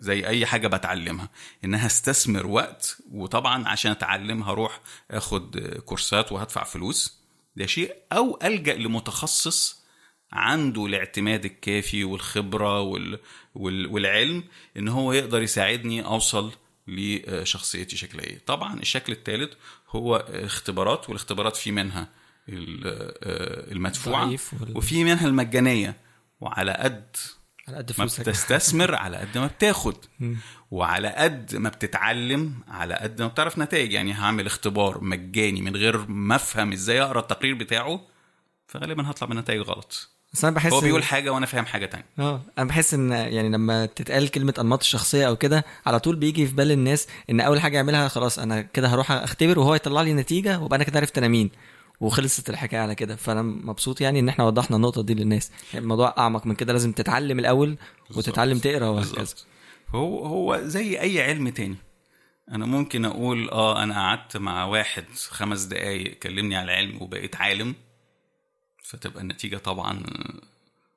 [0.00, 1.28] زي أي حاجة بتعلمها
[1.64, 4.80] انها استثمر وقت وطبعا عشان أتعلم هروح
[5.10, 7.20] آخد كورسات وهدفع فلوس.
[7.56, 9.80] ده شيء أو ألجأ لمتخصص
[10.32, 13.18] عنده الاعتماد الكافي والخبرة وال...
[13.54, 13.86] وال...
[13.86, 14.44] والعلم
[14.76, 16.52] إن هو يقدر يساعدني أوصل
[16.86, 19.52] لشخصيتي شكلها إيه طبعا الشكل الثالث
[19.90, 22.08] هو اختبارات والاختبارات في منها
[22.48, 24.26] ال- المدفوعة
[24.76, 25.96] وفي منها المجانية
[26.40, 27.16] وعلى قد
[27.68, 29.96] على قد ما بتستثمر على قد ما بتاخد
[30.70, 33.92] وعلى قد ما بتتعلم على قد ما بتعرف نتائج.
[33.92, 38.06] يعني هعمل اختبار مجاني من غير ما أفهم إزاي أقرأ التقرير بتاعه
[38.66, 40.10] فغالبا هطلع بنتائج غلط.
[40.32, 42.04] بس أنا بحس هو إن- بيقول حاجة وأنا فاهم حاجة تانية.
[42.18, 46.46] آه أنا بحس إن يعني لما تتقال كلمة أنماط الشخصيه أو كده على طول بيجي
[46.46, 50.12] في بال الناس إن أول حاجة يعملها خلاص أنا كده هروح أختبر وهو يطلع لي
[50.14, 51.50] نتيجة وابقى أنا كده عرفت أنا مين.
[52.00, 53.16] وخلصت الحكاية على كده.
[53.16, 55.50] فأنا مبسوط يعني إن إحنا وضحنا النقطة دي للناس.
[55.72, 57.76] يعني الموضوع أعمق من كده لازم تتعلم الأول
[58.16, 59.34] وتتعلم تقرأ وهكذا.
[59.94, 61.76] هو هو زي أي علم تاني.
[62.50, 67.74] أنا ممكن أقول آه أنا قعدت مع واحد خمس دقايق كلمني على العلم وبقيت عالم.
[68.82, 70.02] فتبقى النتيجة طبعا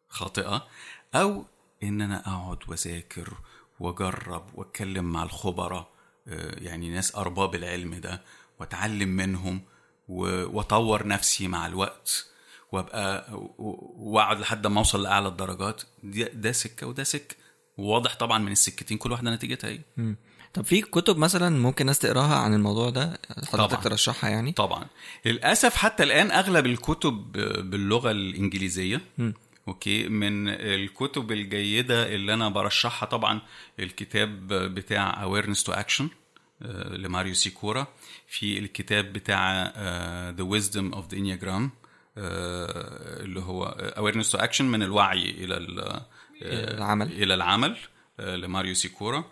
[0.10, 0.68] خاطئة.
[1.16, 1.46] أو
[1.84, 3.34] إن أنا أقعد وأذاكر
[3.80, 5.94] وأجرب وأتكلم مع الخبراء
[6.28, 8.22] آه، يعني ناس أرباب العلم ده
[8.60, 9.62] وأتعلم منهم
[10.10, 12.28] وأطور نفسي مع الوقت
[12.72, 13.28] وأبقى
[13.98, 15.84] وأقعد لحد ما أوصل لأعلى الدرجات.
[16.34, 17.36] ده, سكة وده سكة.
[17.78, 19.82] واضح طبعا من السكتين كل واحدة نتيجتها إيه.
[20.54, 23.20] طب في كتب مثلا ممكن ناس تقراها عن الموضوع ده؟
[23.52, 23.84] حضرتك.
[23.84, 24.86] ترشحها يعني؟ طبعا.
[25.26, 27.32] للأسف حتى الآن أغلب الكتب
[27.70, 29.02] باللغة الإنجليزية.
[29.18, 29.34] مم.
[29.68, 30.08] okay.
[30.08, 33.42] من الكتب الجيدة اللي أنا برشحها طبعا
[33.80, 36.04] الكتاب بتاع awareness to action
[36.62, 37.88] آه، لماريو سيكورا.
[38.28, 41.70] في الكتاب بتاع آه، The Wisdom of the Enneagram
[42.18, 46.06] آه، اللي هو awareness to action من الوعي إلى ال- آه،
[46.78, 47.12] العمل.
[47.12, 47.78] إلى العمل
[48.20, 49.18] آه، لماريو سيكورا.
[49.18, 49.26] آه،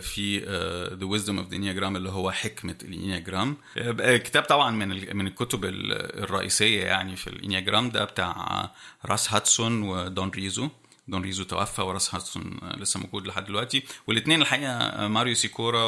[0.00, 3.56] في آه، The Wisdom of the Enneagram اللي هو حكمة الإنياجرام.
[3.78, 8.70] آه، كتاب طبعا من من الكتب ال- الرئيسية يعني في الإنياجرام ده بتاع
[9.04, 10.68] راس هادسون ودون ريزو.
[11.08, 13.82] دون ريزو توفى وراس هادسون آه، لسه موجود لحد دلوقتي.
[14.06, 15.84] والاثنين الحقيقة آه، ماريو سيكورا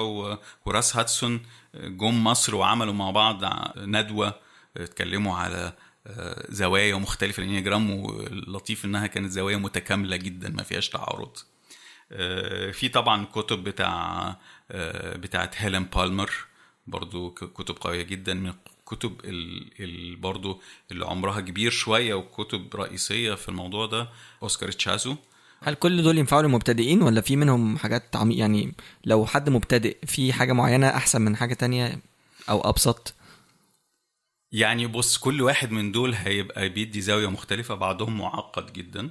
[0.64, 1.40] وراس هادسون
[1.74, 3.72] آه، جم مصر وعملوا مع بعض آه،
[4.76, 5.72] اتكلموا على
[6.06, 11.36] آه، زوايا مختلفة الإنياجرام واللطيف إنها كانت زوايا متكاملة جدا ما فيهاش تعارض.
[11.36, 11.55] آه،
[12.72, 14.36] في طبعا كتب بتاع
[14.70, 16.32] آه، بتاعت هيلين بالمر
[16.86, 18.52] برضو كتب قوية جدا من
[18.86, 19.70] كتب ال...
[19.80, 20.16] ال...
[20.16, 24.08] برضو اللي عمرها كبير شوية وكتب رئيسية في الموضوع ده
[24.42, 25.16] أوسكار تشازو.
[25.62, 30.32] هل كل دول ينفعوا للمبتدئين ولا في منهم حاجات عميق يعني لو حد مبتدئ في
[30.32, 31.98] حاجة معينة أحسن من حاجة تانية
[32.50, 33.14] أو أبسط؟
[34.52, 39.10] يعني بص كل واحد من دول هيبقى بيدي زاوية مختلفة بعضهم معقد جدا.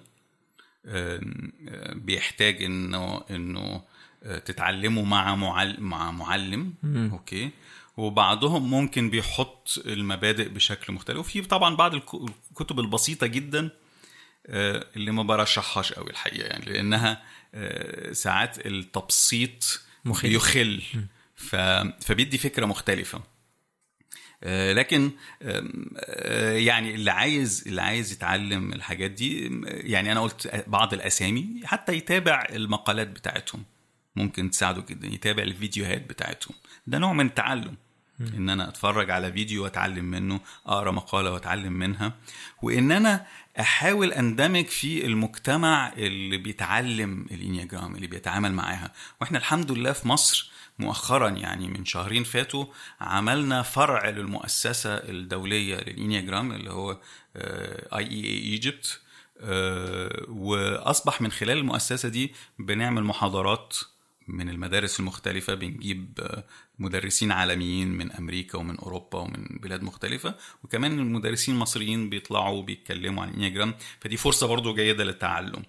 [1.95, 3.81] بيحتاج إنه إنه
[4.45, 6.73] تتعلمه مع معلم مع معلم.
[7.11, 7.49] أوكي.
[7.97, 11.19] وبعضهم ممكن بيحط المبادئ بشكل مختلف.
[11.19, 12.13] وفي طبعا بعض الك-
[12.51, 13.69] الكتب البسيطة جدا
[14.49, 17.23] اللي ما برشحهاش قوي الحقيقة يعني لأنها
[17.55, 20.31] آه، ساعات التبسيط مخل.
[20.31, 20.81] يخل
[21.35, 21.55] ف...
[22.01, 23.17] فبيدي فكرة مختلفة.
[23.17, 23.23] آه،
[24.73, 25.11] لكن
[25.41, 31.47] آم، آه، يعني اللي عايز اللي عايز يتعلم الحاجات دي يعني أنا قلت بعض الأسامي
[31.63, 33.63] حتى يتابع المقالات بتاعتهم.
[34.15, 36.55] ممكن تساعده جدا يتابع الفيديوهات بتاعتهم.
[36.87, 37.75] ده نوع من التعلم.
[38.19, 42.13] إن أنا أتفرج على فيديو وأتعلم منه أقرأ مقالة وأتعلم منها.
[42.61, 43.25] وإن أنا
[43.59, 48.91] أحاول أندمج في المجتمع اللي بيتعلم الإنياجرام اللي بيتعامل معاها.
[49.21, 52.65] وإحنا الحمد لله في مصر مؤخرا يعني من شهرين فاتوا
[53.01, 56.91] عملنا فرع للمؤسسة الدولية للإنياجرام اللي هو
[57.35, 59.01] اي اي ايجيبت
[60.27, 63.77] وأصبح من خلال المؤسسة دي بنعمل محاضرات
[64.27, 66.19] من المدارس المختلفة بنجيب
[66.79, 73.29] مدرسين عالميين من أمريكا ومن أوروبا ومن بلاد مختلفة وكمان المدرسين المصريين بيطلعوا وبيتكلموا عن
[73.29, 75.63] الإنياجرام فدي فرصة برضو جيدة للتعلم.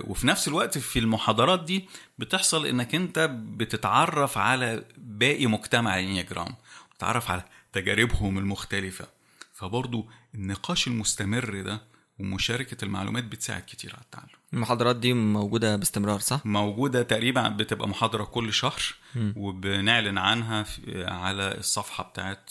[0.00, 1.88] وفي نفس الوقت في المحاضرات دي
[2.18, 6.54] بتحصل إنك أنت بتتعرف على باقي مجتمع الإنياجرام
[6.94, 7.42] بتتعرف على
[7.72, 9.06] تجاربهم المختلفة.
[9.54, 11.80] فبرضو النقاش المستمر ده
[12.18, 18.24] ومشاركة المعلومات بتساعد كتير على التعلم المحاضرات دي موجودة باستمرار صح؟ موجودة تقريبا بتبقى محاضرة
[18.24, 18.82] كل شهر
[19.14, 19.32] م.
[19.36, 20.66] وبنعلن عنها
[20.96, 22.50] على الصفحة بتاعت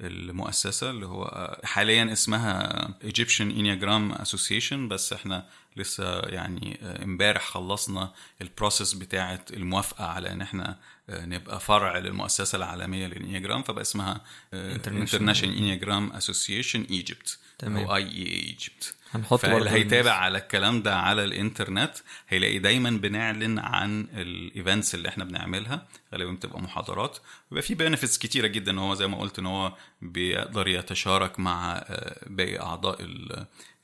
[0.00, 8.12] المؤسسة اللي هو حاليا اسمها Egyptian Enneagram Association بس إحنا لسه يعني امبارح خلصنا
[8.42, 10.78] البروسيس بتاعت الموافقة على إن إحنا
[11.08, 14.20] نبقى فرع للمؤسسة العالمية للإنياجرام فبقى اسمها
[14.54, 17.84] International Enneagram Association Egypt تمام.
[17.84, 21.92] أو IEA Egypt هنحط فاللي هيتابع على الكلام ده على الإنترنت؟
[22.28, 27.18] هيلاقي دايما بنعلن عن ال events اللي إحنا بنعملها غالبا بتبقى محاضرات.
[27.50, 28.80] ويبقى في benefits كتيرة جدا.
[28.80, 31.84] هو زي ما قلت إن هو بيقدر يتشارك مع
[32.26, 32.96] باقي أعضاء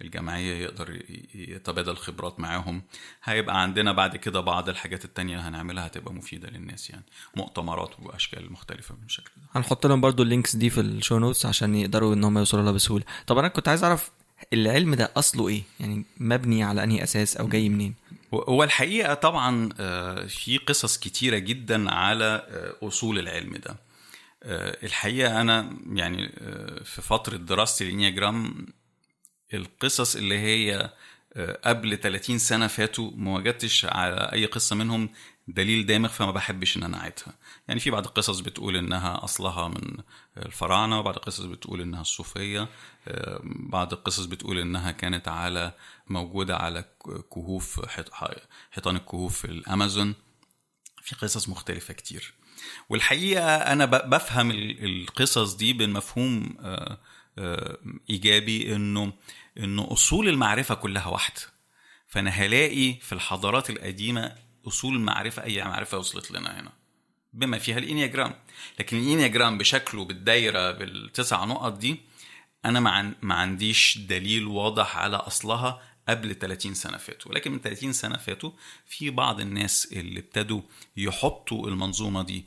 [0.02, 1.02] الجمعية يقدر
[1.34, 2.82] يتبادل خبرات معاهم.
[3.24, 7.04] هيبقى عندنا بعد كده بعض الحاجات التانية هنعملها هتبقى مفيدة للناس يعني.
[7.36, 9.42] مؤتمرات وأشكال مختلفة من الشكل ده.
[9.52, 12.62] هنحط لهم برضو ال links دي في ال show notes عشان يقدروا إن هم يوصلوا
[12.62, 13.04] لها بسهولة.
[13.26, 14.10] طب أنا كنت عايز أعرف
[14.52, 17.94] العلم ده أصله إيه؟ يعني مبني على أنهي أساس أو جاي منين؟
[18.34, 19.68] هو الحقيقة طبعا
[20.26, 22.46] في قصص كتيرة جدا على
[22.82, 23.76] أصول العلم ده.
[24.82, 26.28] الحقيقة أنا يعني
[26.84, 28.66] في فترة دراستي ال Enneagram
[29.54, 30.90] القصص اللي هي
[31.64, 35.08] قبل 30 سنة فاتوا ما وجدتش على أي قصة منهم
[35.48, 37.34] دليل دامغ فما بحبش إن أنا أعيدها.
[37.68, 39.96] يعني في بعض القصص بتقول إنها أصلها من
[40.36, 42.68] الفراعنة وبعض القصص بتقول إنها الصوفية
[43.44, 45.74] بعض القصص بتقول إنها كانت على
[46.06, 46.84] موجودة على
[47.34, 47.86] كهوف
[48.70, 50.14] حيطان الكهوف في الأمازون.
[51.02, 52.34] في قصص مختلفة كتير.
[52.88, 56.56] والحقيقة أنا بفهم القصص دي بمفهوم
[58.10, 59.12] إيجابي إنه
[59.58, 61.40] إنه أصول المعرفة كلها واحدة.
[62.06, 66.72] فأنا هلاقي في الحضارات القديمة أصول المعرفة أي معرفة وصلت لنا هنا.
[67.32, 68.34] بما فيها الإنياجرام.
[68.78, 72.00] لكن الإنياجرام بشكله بالدايرة بالتسع نقط دي
[72.64, 72.80] أنا
[73.22, 77.30] ما عنديش دليل واضح على أصلها قبل 30 سنة فاتوا.
[77.30, 78.50] ولكن من 30 سنة فاتوا
[78.86, 80.60] في بعض الناس اللي ابتدوا
[80.96, 82.44] يحطوا المنظومة دي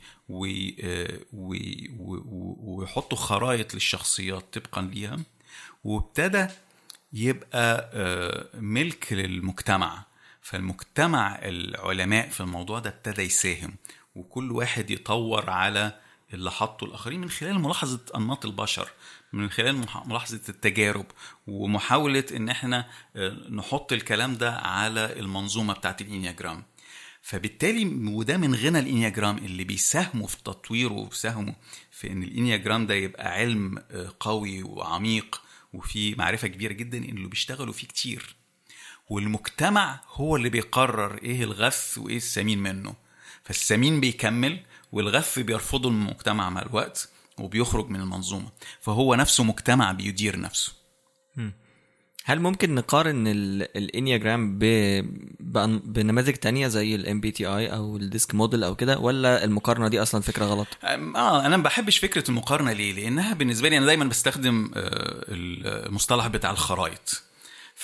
[2.62, 5.18] ويحطوا خرائط للشخصيات طبقا ليها
[5.84, 6.46] وابتدى
[7.12, 7.90] يبقى
[8.54, 10.04] ملك للمجتمع.
[10.42, 13.74] فالمجتمع العلماء في الموضوع ده ابتدى يساهم
[14.14, 15.98] وكل واحد يطور على
[16.34, 18.88] اللي حطه الآخرين من خلال ملاحظة أنماط البشر
[19.32, 21.06] من خلال ملاحظة التجارب
[21.46, 22.88] ومحاولة إن إحنا
[23.50, 26.62] نحط الكلام ده على المنظومة بتاعت الإنياجرام.
[27.22, 31.54] فبالتالي وده من غنى الإنياجرام اللي بيساهموا في تطويره وبيساهموا
[31.90, 33.78] في إن ال Enneagram ده يبقى علم
[34.20, 38.34] قوي وعميق وفي معرفة كبيرة جدا اللي بيشتغلوا فيه كتير.
[39.12, 42.94] والمجتمع هو اللي بيقرر إيه الغث وإيه السمين منه.
[43.44, 44.60] فالسمين بيكمل
[44.92, 47.08] والغث بيرفضه المجتمع مع الوقت
[47.38, 48.48] وبيخرج من المنظومة.
[48.80, 50.72] فهو نفسه مجتمع بيدير نفسه.
[52.24, 53.26] هل ممكن نقارن
[53.76, 54.58] الإنياجرام
[55.84, 60.20] بنماذج تانية زي ال MBTI أو ال DISC model أو كده ولا المقارنة دي أصلا
[60.20, 64.70] فكرة غلط؟ آه أنا ما بحبش فكرة المقارنة ليه؟ لأنها بالنسبة لي أنا دايما بستخدم
[65.28, 67.22] المصطلح بتاع الخرايط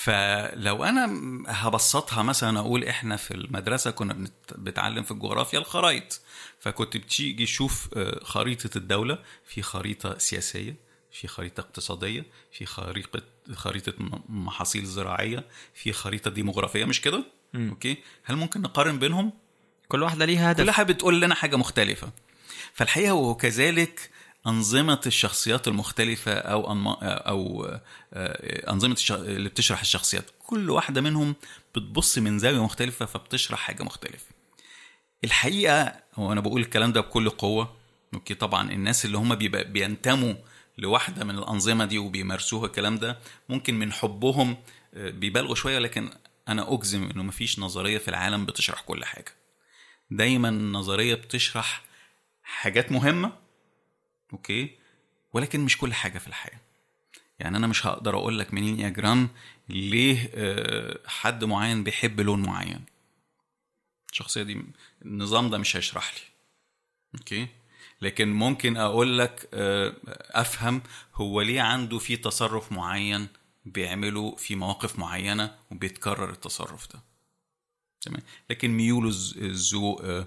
[0.03, 1.07] فلو أنا
[1.47, 6.21] هبسطها مثلا أقول إحنا في المدرسة كنا بنتعلم في الجغرافيا الخرايط
[6.61, 7.89] فكنت بتيجي تشوف
[8.23, 10.77] خريطة الدولة في خريطة سياسية
[11.13, 13.23] في خريطة اقتصادية في خريطة
[13.55, 13.93] خريطة
[14.29, 15.45] محاصيل زراعية
[15.75, 17.25] في خريطة ديموغرافية مش كده؟
[17.55, 19.33] أوكي؟ هل ممكن نقارن بينهم؟
[19.89, 20.61] كل واحدة ليها هدف.
[20.61, 22.11] كل واحدة بتقول لنا حاجة مختلفة.
[22.75, 24.11] فالحقيقة وكذلك
[24.47, 27.67] أنظمة الشخصيات المختلفة أو أنما أو
[28.69, 30.25] أنظمة اللي بتشرح الشخصيات.
[30.47, 31.35] كل واحدة منهم
[31.75, 34.27] بتبص من زاوية مختلفة فبتشرح حاجة مختلفة.
[35.25, 37.77] الحقيقة هو أنا بقول الكلام ده بكل قوة.
[38.15, 40.35] أوكي طبعا الناس اللي هم بينتموا
[40.79, 43.19] لواحدة من الأنظمة دي وبيمارسوها الكلام ده
[43.49, 44.57] ممكن من حبهم
[44.93, 46.11] بيبالغوا شوية لكن
[46.49, 49.35] أنا أجزم إنه مفيش نظرية في العالم بتشرح كل حاجة.
[50.11, 51.83] دايما النظرية بتشرح
[52.43, 53.33] حاجات مهمة
[54.33, 54.71] okay؟
[55.33, 56.61] ولكن مش كل حاجة في الحياة.
[57.39, 59.29] يعني أنا مش هقدر أقول لك من ال Enneagram
[59.69, 62.85] ليه آه، حد معين بيحب لون معين.
[64.13, 64.63] الشخصية دي
[65.03, 66.21] النظام ده مش هيشرح لي.
[67.19, 67.47] okay؟
[68.03, 69.95] لكن ممكن أقول لك آه،
[70.31, 70.83] أفهم
[71.15, 73.29] هو ليه عنده في تصرف معين
[73.65, 77.01] بيعمله في مواقف معينة وبيتكرر التصرف ده.
[78.01, 80.27] تمام؟ لكن ميوله الذوق آه،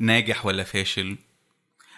[0.00, 1.16] ناجح ولا فاشل؟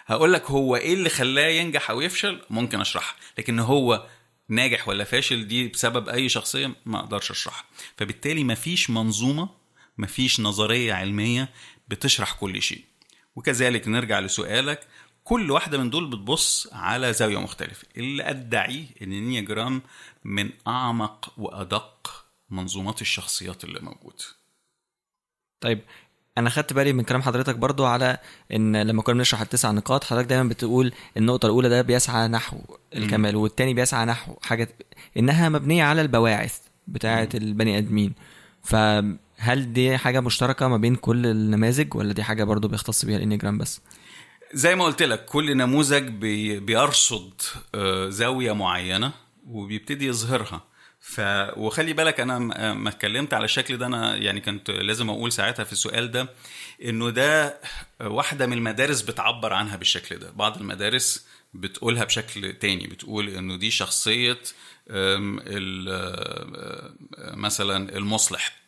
[0.09, 3.15] هقول لك هو إيه اللي خلاه ينجح أو يفشل؟ ممكن أشرحها.
[3.37, 4.07] لكن هو
[4.49, 7.65] ناجح ولا فاشل دي بسبب أي شخصية؟ ما أقدرش أشرحها.
[7.97, 9.49] فبالتالي مفيش منظومة
[9.97, 11.49] مفيش نظرية علمية
[11.87, 12.83] بتشرح كل شيء.
[13.35, 14.87] وكذلك نرجع لسؤالك.
[15.23, 17.87] كل واحدة من دول بتبص على زاوية مختلفة.
[17.97, 19.81] اللي ادعيه إن النياجرام
[20.23, 24.25] من أعمق وأدق منظومات الشخصيات اللي موجودة.
[25.61, 25.81] طيب
[26.37, 28.17] أنا خدت بالي من كلام حضرتك برضو على
[28.53, 32.57] إن لما كنا بنشرح التسع نقاط حضرتك دايما بتقول النقطة الأولى ده بيسعى نحو
[32.95, 34.69] الكمال والتاني بيسعى نحو حاجة
[35.17, 36.57] إنها مبنية على البواعث
[36.87, 38.13] بتاعة البني آدمين.
[38.63, 43.57] فهل دي حاجة مشتركة ما بين كل النماذج ولا دي حاجة برضو بيختص بيها الانيجرام
[43.57, 43.81] بس؟
[44.53, 47.41] زي ما قلت لك كل نموذج بي بيرصد
[47.75, 49.11] آه، زاوية معينة
[49.47, 50.63] وبيبتدي يظهرها.
[51.01, 51.21] ف
[51.57, 52.35] وخلي بالك أنا
[52.69, 56.29] آه، ما اتكلمت على الشكل ده أنا يعني كنت لازم أقول ساعتها في السؤال ده
[56.83, 57.59] إنه ده
[58.01, 60.31] واحدة من المدارس بتعبر عنها بالشكل ده.
[60.31, 64.39] بعض المدارس بتقولها بشكل تاني بتقول إنه دي شخصية
[64.89, 65.39] آه،
[67.33, 68.59] مثلا المصلح.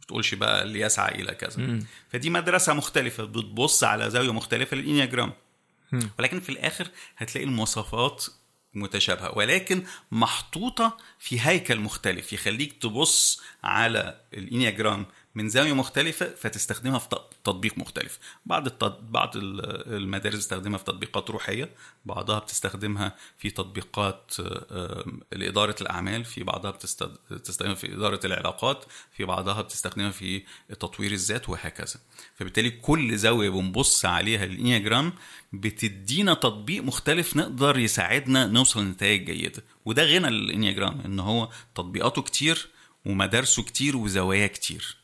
[0.00, 1.80] بتقولش بقى اللي يسعى إلى كذا.
[2.12, 5.32] فدي مدرسة مختلفة بتبص على زاوية مختلفة للإنياجرام.
[6.18, 8.24] ولكن في الآخر هتلاقي المواصفات
[8.74, 15.06] متشابهة ولكن محطوطة في هيكل مختلف يخليك تبص على الإنياجرام
[15.40, 18.18] من زاوية مختلفة فتستخدمها في تط- تطبيق مختلف.
[18.46, 18.68] بعض.
[19.10, 21.70] بعض ال- المدارس بتستخدمها في تطبيقات روحية
[22.04, 24.32] بعضها بتستخدمها في تطبيقات
[25.32, 28.84] لإدارة الأعمال في بعضها بتست- بتستخدمها في إدارة العلاقات
[29.16, 31.96] في بعضها بتستخدمها في تطوير الذات وهكذا.
[32.36, 35.12] فبالتالي كل زاوية بنبص عليها الانياجرام
[35.52, 39.62] بتدينا تطبيق مختلف نقدر يساعدنا نوصل لنتائج جيدة.
[39.84, 42.68] وده غنى الإنياجرام إن هو تطبيقاته كتير
[43.06, 44.99] ومدارسه كتير وزوايا كتير.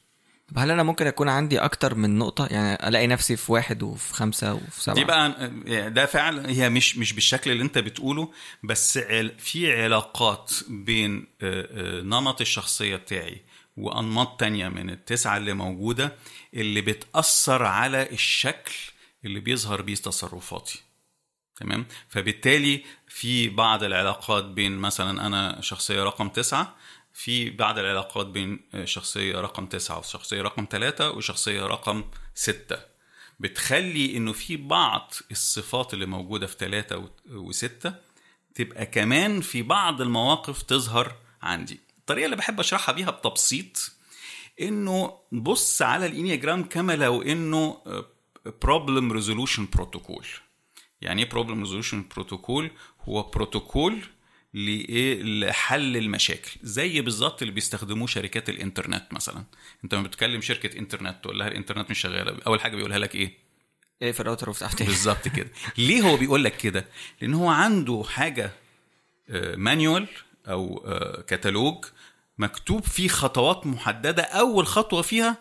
[0.48, 4.14] طب هل أنا ممكن أكون عندي أكتر من نقطة؟ يعني ألاقي نفسي في واحد وفي
[4.14, 5.50] خمسة وفي سبعة؟ دي بقى
[5.90, 8.32] ده فعلا هي مش مش بالشكل اللي أنت بتقوله
[8.62, 8.98] بس
[9.38, 13.42] في علاقات بين آه، آه، نمط الشخصية بتاعي
[13.76, 16.16] وأنماط تانية من التسعة اللي موجودة
[16.54, 18.72] اللي بتأثر على الشكل
[19.24, 20.82] اللي بيظهر بيه تصرفاتي.
[21.56, 26.76] تمام؟ فبالتالي في بعض العلاقات بين مثلا أنا شخصية رقم تسعة
[27.16, 32.04] في بعض العلاقات بين شخصية رقم تسعة وشخصية رقم ثلاثة وشخصية رقم
[32.34, 32.76] ستة.
[33.40, 37.94] بتخلي إنه في بعض الصفات اللي موجودة في ثلاثة وستة
[38.54, 41.80] تبقى كمان في بعض المواقف تظهر عندي.
[41.98, 43.92] الطريقة اللي بحب أشرحها بيها بتبسيط
[44.60, 47.82] إنه بص على ال Enneagram كما لو إنه
[48.62, 50.26] problem resolution protocol
[51.00, 54.02] يعني إيه problem resolution protocol هو بروتوكول
[54.56, 59.44] لحل المشاكل زي بالظبط اللي بيستخدموه شركات الإنترنت مثلا.
[59.84, 63.32] أنت لما بتكلم شركة إنترنت تقول لها الإنترنت مش شغالة أول حاجة بيقولها لك إيه؟
[64.02, 65.50] إيه في الراوتر وافتح تاني بالظبط كده.
[65.78, 66.86] ليه هو بيقول لك كده؟
[67.20, 68.50] لأن هو عنده حاجة
[69.56, 70.06] manual
[70.48, 71.84] أو آه، كتالوج
[72.38, 74.22] مكتوب فيه خطوات محددة.
[74.22, 75.38] أول خطوة فيها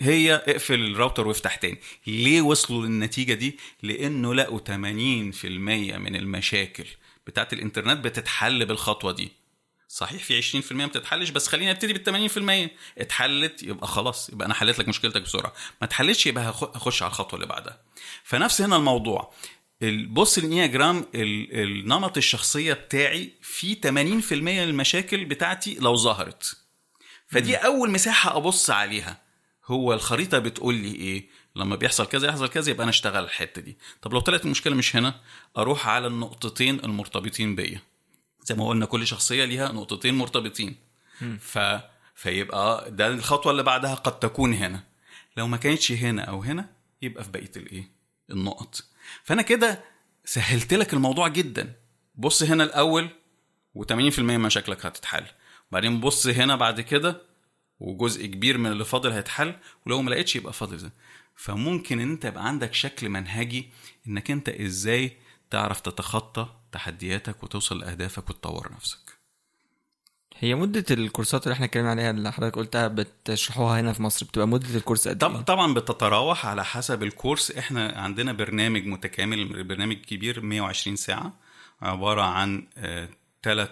[0.00, 1.78] هي اقفل الراوتر وافتح تاني.
[2.06, 6.84] ليه وصلوا للنتيجة دي؟ لأنه لقوا 80% من المشاكل
[7.30, 9.32] بتاعت الانترنت بتتحل بالخطوة دي.
[9.88, 12.04] صحيح في 20% ما بتتحلش بس خلينا نبتدي بال
[12.70, 15.52] 80% اتحلت يبقى خلاص يبقى أنا حليت لك مشكلتك بسرعة.
[15.80, 17.80] ما اتحلتش يبقى هخ- هخش على الخطوة اللي بعدها.
[18.24, 19.34] فنفس هنا الموضوع.
[19.82, 26.56] ال- بص الانياجرام ال- النمط الشخصية بتاعي فيه 80% من المشاكل بتاعتي لو ظهرت.
[27.28, 29.22] فدي أول مساحة أبص عليها.
[29.66, 31.28] هو الخريطة بتقول لي إيه؟
[31.60, 33.78] لما بيحصل كذا يحصل كذا يبقى أنا اشتغل الحتة دي.
[34.02, 35.20] طب لو طلعت المشكلة مش هنا
[35.58, 37.80] أروح على النقطتين المرتبطين بيا.
[38.42, 40.76] زي ما قلنا كل شخصية ليها نقطتين مرتبطين.
[41.40, 41.58] ف
[42.14, 44.84] فيبقى ده الخطوة اللي بعدها قد تكون هنا.
[45.36, 46.68] لو ما كانتش هنا أو هنا
[47.02, 47.90] يبقى في بقية الإيه؟
[48.30, 48.84] النقط.
[49.24, 49.84] فأنا كده
[50.24, 51.72] سهلت لك الموضوع جدا.
[52.14, 53.08] بص هنا الأول
[53.78, 55.24] و80% من مشاكلك هتتحل.
[55.72, 57.22] بعدين بص هنا بعد كده
[57.80, 59.54] وجزء كبير من اللي فاضل هيتحل.
[59.86, 60.92] ولو ما لقيتش يبقى فاضل ده
[61.40, 63.68] فممكن إن أنت يبقى عندك شكل منهجي
[64.08, 65.16] إنك أنت إزاي
[65.50, 68.98] تعرف تتخطى تحدياتك وتوصل لأهدافك وتطور نفسك.
[70.38, 74.48] هي مدة الكورسات اللي إحنا اتكلمنا عليها اللي حضرتك قلتها بتشرحوها هنا في مصر بتبقى
[74.48, 77.50] مدة الكورس قد طب إيه؟ طبعا بتتراوح على حسب الكورس.
[77.50, 81.32] إحنا عندنا برنامج متكامل برنامج كبير 120 ساعة
[81.82, 82.66] عبارة عن
[83.42, 83.70] ثلاث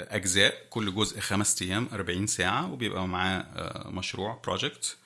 [0.00, 4.96] أجزاء كل جزء خمس أيام 40 ساعة وبيبقى معاه آه، مشروع بروجكت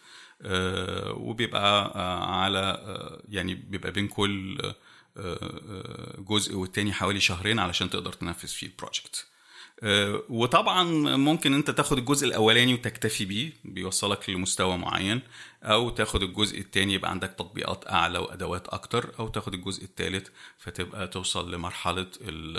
[1.17, 4.75] وبيبقى آه، على آه، يعني بيبقى بين كل آه،
[5.17, 9.27] آه، جزء والتاني حوالي شهرين علشان تقدر تنفذ فيه ال project
[9.83, 10.85] آه، وطبعا
[11.17, 15.21] ممكن انت تاخد الجزء الأولاني وتكتفي بيه بيوصلك لمستوى معين
[15.63, 20.29] أو تاخد الجزء الثاني يبقى عندك تطبيقات أعلى وأدوات أكتر أو تاخد الجزء الثالث
[20.59, 22.59] فتبقى توصل لمرحلة ال-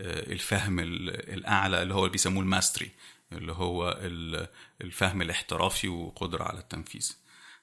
[0.00, 2.90] آه، الفهم ال- الأعلى اللي هو اللي بيسموه ال mastery.
[3.34, 4.48] اللي هو ال-
[4.80, 7.12] الفهم الاحترافي وقدرة على التنفيذ.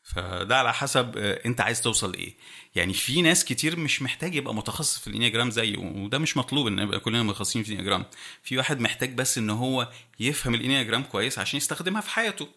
[0.04, 2.34] فده على حسب آه، انت عايز توصل لايه
[2.76, 6.80] يعني في ناس كتير مش محتاج يبقى متخصص في الانياجرام زيه وده مش مطلوب ان
[6.80, 8.06] يبقى كلنا متخصصين في الانياجرام.
[8.44, 12.48] في واحد محتاج بس ان هو يفهم الانياجرام كويس عشان يستخدمها في حياته.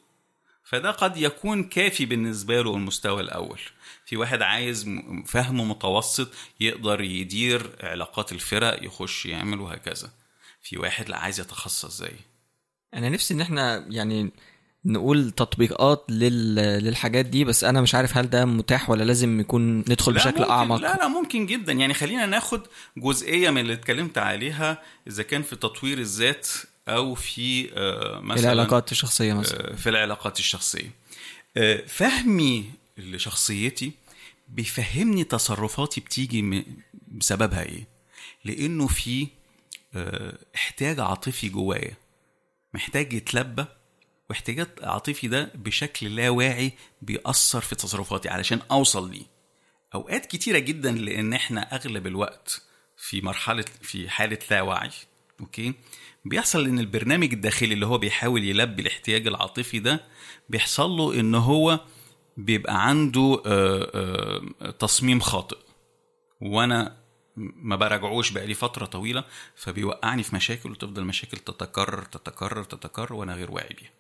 [0.64, 3.60] فده قد يكون كافي بالنسبة له المستوى الأول.
[4.06, 4.88] في واحد عايز
[5.26, 10.10] فهم متوسط يقدر يدير علاقات الفرق يخش يعمل وهكذا.
[10.62, 12.12] في واحد لا عايز يتخصص زي
[12.95, 14.30] أنا نفسي إن إحنا يعني
[14.84, 16.55] نقول تطبيقات لل...
[16.55, 20.40] للحاجات دي بس أنا مش عارف هل ده متاح ولا لازم يكون ندخل لا بشكل
[20.40, 20.76] ممكن أعمق.
[20.76, 21.72] لا لا ممكن جدا.
[21.72, 22.61] يعني خلينا ناخد
[22.97, 26.49] جزئية من اللي اتكلمت عليها إذا كان في تطوير الذات
[26.88, 29.76] أو في آه، مثلا العلاقات الشخصية مثلا.
[29.76, 30.90] في العلاقات الشخصية.
[31.57, 32.64] آه، فهمي
[32.99, 33.92] لشخصيتي
[34.49, 36.64] بيفهمني تصرفاتي بتيجي
[37.09, 37.86] بسببها إيه؟
[38.45, 39.28] لأنه في
[39.95, 42.03] آه، احتياج عاطفي جوايا.
[42.74, 43.64] محتاج يتلبى
[44.30, 46.72] واحتياج عاطفي ده بشكل لا واعي
[47.02, 49.26] بيأثر في تصرفاتي علشان أوصل ليه.
[49.94, 52.62] أوقات كتيرة جدا لأن إحنا أغلب الوقت
[52.96, 54.90] في مرحلة في حالة لا وعي
[55.40, 55.74] أوكي؟
[56.24, 60.04] بيحصل إن البرنامج الداخلي اللي هو بيحاول يلبي الاحتياج العاطفي ده
[60.48, 61.80] بيحصل له إن هو
[62.36, 63.90] بيبقى عنده آه،
[64.60, 65.58] آه، تصميم خاطئ
[66.40, 67.03] وأنا
[67.37, 69.24] ما براجعوش بقالي فترة طويلة
[69.57, 73.91] فبيوقعني في مشاكل وتفضل المشاكل تتكرر تتكرر تتكرر وأنا غير واعي بيها.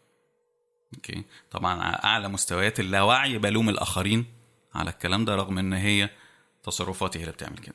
[0.94, 4.26] okay؟ طبعا على أعلى مستويات اللاوعي بلوم الآخرين
[4.74, 6.10] على الكلام ده رغم إن هي
[6.62, 7.74] تصرفاتي هي اللي بتعمل كده.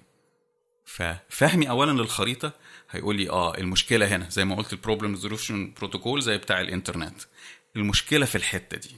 [0.86, 2.52] ففهمي اولا للخريطة
[2.92, 7.22] هيقول لي آه المشكلة هنا زي ما قلت ال problem resolution protocol زي بتاع الإنترنت.
[7.76, 8.92] المشكلة في الحتة دي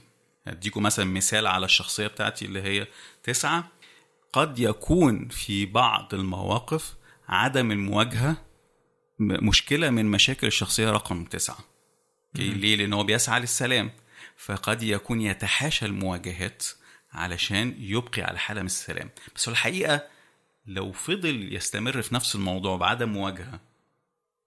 [0.46, 2.86] هديكم مثلا مثال على الشخصية بتاعتي اللي هي
[3.22, 3.68] تسعة
[4.32, 6.94] قد يكون في بعض المواقف
[7.28, 8.36] عدم المواجهة
[9.18, 11.24] مشكلة من مشاكل الشخصية رقم
[12.36, 13.90] أوكي ليه؟ لأن هو بيسعى للسلام.
[14.36, 16.66] فقد يكون يتحاشى المواجهات
[17.12, 19.10] علشان يبقي على حالة من السلام.
[19.36, 20.06] بس الحقيقة
[20.66, 23.60] لو فضل يستمر في نفس الموضوع بعدم مواجهة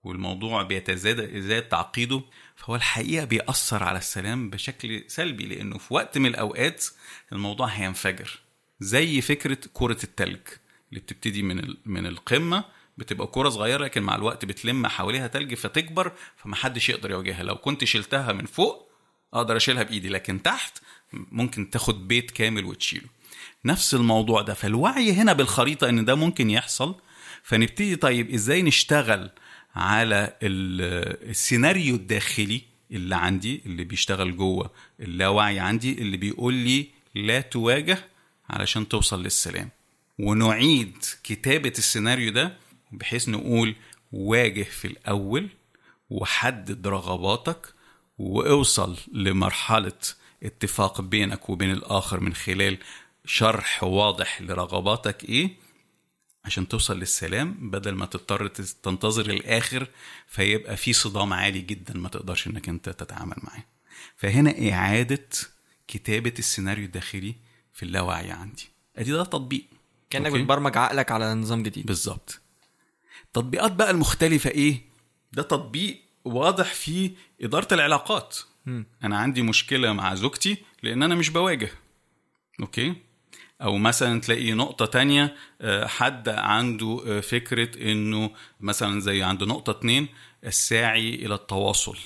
[0.04, 2.22] والموضوع بيتزاد زاد تعقيده
[2.56, 5.46] فهو الحقيقة بيأثر على السلام بشكل سلبي.
[5.46, 6.86] لأنه في وقت من الأوقات
[7.32, 8.45] الموضوع هينفجر.
[8.80, 10.40] زي فكرة كرة التلج
[10.90, 12.64] اللي بتبتدي من من القمة
[12.98, 17.44] بتبقى كرة صغيرة لكن مع الوقت بتلم حواليها تلج فتكبر فمحدش يقدر يواجهها.
[17.44, 18.90] لو كنت شلتها من فوق
[19.34, 20.78] أقدر أشيلها بإيدي لكن تحت
[21.14, 23.08] ممكن تاخد بيت كامل وتشيله.
[23.66, 24.54] نفس الموضوع ده.
[24.54, 26.96] فالوعي هنا بالخريطة إن ده ممكن يحصل.
[27.44, 29.30] فنبتدي طيب إزاي نشتغل
[29.76, 32.62] على ال- السيناريو الداخلي
[32.92, 37.98] اللي عندي اللي بيشتغل جوه اللاوعي عندي اللي بيقول لي لا تواجه
[38.50, 39.70] علشان توصل للسلام.
[40.20, 42.58] ونعيد كتابة السيناريو ده
[42.92, 43.76] بحيث نقول
[44.12, 45.50] واجه في الأول
[46.10, 47.74] وحدد رغباتك
[48.18, 49.92] وأوصل لمرحلة
[50.44, 52.78] اتفاق بينك وبين الآخر من خلال
[53.26, 55.50] شرح واضح لرغباتك إيه؟
[56.46, 59.88] عشان توصل للسلام بدل ما تضطر تنتظر الآخر
[60.28, 63.64] فيبقى في صدام عالي جدا ما تقدرش إنك أنت تتعامل معاه.
[64.16, 65.28] فهنا إعادة
[65.88, 67.36] كتابة السيناريو الداخلي
[67.76, 68.70] في اللاوعي عندي.
[68.98, 69.66] أدي ده تطبيق.
[70.10, 71.86] كأنك؟ بتبرمج عقلك على نظام جديد.
[71.86, 72.42] بالظبط.
[73.26, 74.82] التطبيقات بقى المختلفة إيه؟
[75.34, 77.12] ده تطبيق واضح في
[77.42, 78.38] إدارة العلاقات.
[79.04, 81.70] أنا عندي مشكلة مع زوجتي لأن أنا مش بواجه.
[82.60, 82.96] okay؟
[83.62, 89.72] أو مثلا تلاقي نقطة تانية آه، حد عنده آه، فكرة إنه مثلا زي عند نقطة
[89.72, 90.08] اتنين
[90.44, 91.98] الساعي إلى التواصل.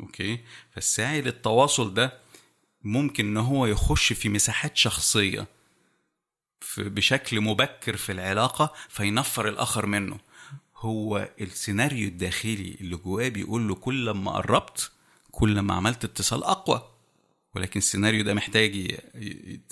[0.00, 2.21] okay؟ فالساعي للتواصل ده
[2.84, 5.46] ممكن إن هو يخش في مساحات شخصية
[6.60, 10.18] في بشكل مبكر في العلاقة فينفر الآخر منه.
[10.76, 14.90] هو السيناريو الداخلي اللي جواه بيقول له كل ما قربت
[15.30, 16.88] كل ما عملت اتصال أقوى.
[17.54, 18.98] ولكن السيناريو ده محتاج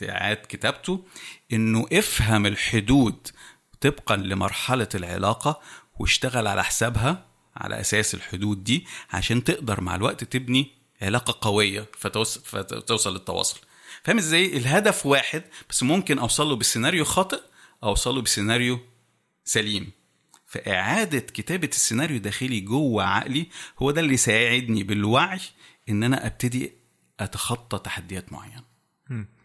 [0.02, 1.04] إعادة كتابته.
[1.52, 3.28] إنه افهم الحدود
[3.80, 5.60] طبقا لمرحلة العلاقة
[5.98, 12.40] واشتغل على حسابها على أساس الحدود دي عشان تقدر مع الوقت تبني علاقة قوية فتوصل,
[12.44, 13.60] فتوصل للتواصل
[14.02, 17.40] فاهم إزاي الهدف واحد بس ممكن أوصل له بالسيناريو خاطئ
[17.82, 18.80] أو أوصل له بسيناريو
[19.44, 19.90] سليم
[20.46, 23.46] فإعادة كتابة السيناريو داخلي جوه عقلي
[23.78, 25.40] هو ده اللي ساعدني بالوعي
[25.88, 26.72] إن أنا أبتدي
[27.20, 28.64] أتخطى تحديات معينة.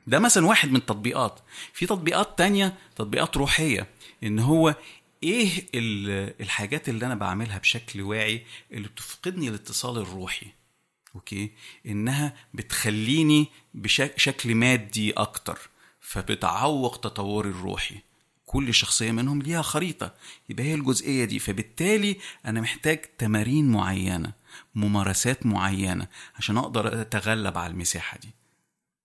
[0.08, 1.40] ده مثلا واحد من التطبيقات.
[1.74, 3.88] في تطبيقات تانية تطبيقات روحية
[4.24, 4.76] إن هو
[5.24, 10.48] إيه ال- الحاجات اللي أنا بعملها بشكل واعي اللي بتفقدني الاتصال الروحي.
[11.16, 11.52] أوكي
[11.86, 15.60] إنها بتخليني بشكل مادي أكتر
[16.00, 17.96] فبتعوق تطوري الروحي.
[18.46, 20.14] كل شخصية منهم ليها خريطة
[20.50, 21.40] يبقى هي الجزئية دي.
[21.40, 24.34] فبالتالي أنا محتاج تمارين معينة
[24.76, 28.30] ممارسات معينة عشان أقدر أتغلب على المساحة دي.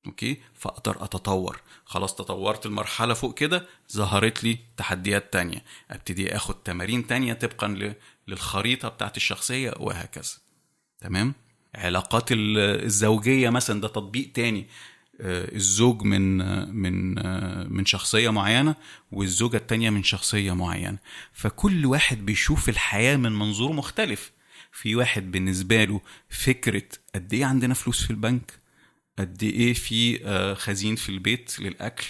[0.07, 1.61] أوكي؟ فأقدر أتطور.
[1.85, 5.65] خلاص تطورت المرحلة فوق كده ظهرت لي تحديات تانية.
[5.91, 7.95] أبتدي آخد تمارين تانية طبقا
[8.29, 10.33] للخريطة بتاعت الشخصية وهكذا.
[11.01, 11.35] تمام؟
[11.75, 14.67] علاقات ال- الزوجية مثلا ده تطبيق تاني.
[15.21, 16.39] آه، الزوج من
[16.77, 18.75] من آه، من شخصية معينة
[19.13, 20.99] والزوجة التانية من شخصية معينة.
[21.33, 24.33] فكل واحد بيشوف الحياة من منظور مختلف.
[24.73, 26.83] في واحد بالنسبة له فكرة
[27.15, 28.53] قد إيه عندنا فلوس في البنك؟
[29.19, 32.07] قد إيه في آه، خزين في البيت للأكل؟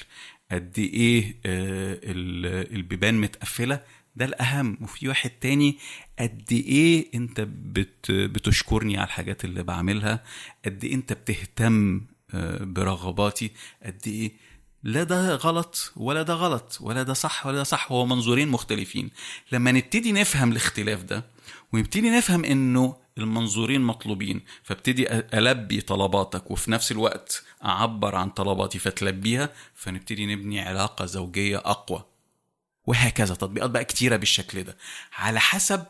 [0.53, 3.81] قد إيه ال- البيبان متقفلة؟
[4.21, 4.79] ده الأهم.
[4.81, 5.79] وفي واحد تاني
[6.19, 10.25] قد إيه أنت بت بتشكرني على الحاجات اللي بعملها؟
[10.65, 12.01] قد إيه أنت بتهتم
[12.35, 13.51] آه، برغباتي؟
[13.83, 14.33] قد إيه؟
[14.83, 17.93] لا ده غلط ولا ده غلط ولا ده صح ولا ده صح.
[17.93, 19.11] هو منظورين مختلفين.
[19.53, 21.25] لما نبتدي نفهم الاختلاف ده
[21.73, 29.49] ونبتدي نفهم إنه المنظورين مطلوبين فابتدي ألبي طلباتك وفي نفس الوقت أعبر عن طلباتي فتلبيها
[29.75, 32.10] فنبتدي نبني علاقة زوجية أقوى.
[32.91, 34.77] وهكذا تطبيقات بقى كتيرة بالشكل ده.
[35.19, 35.85] على حسب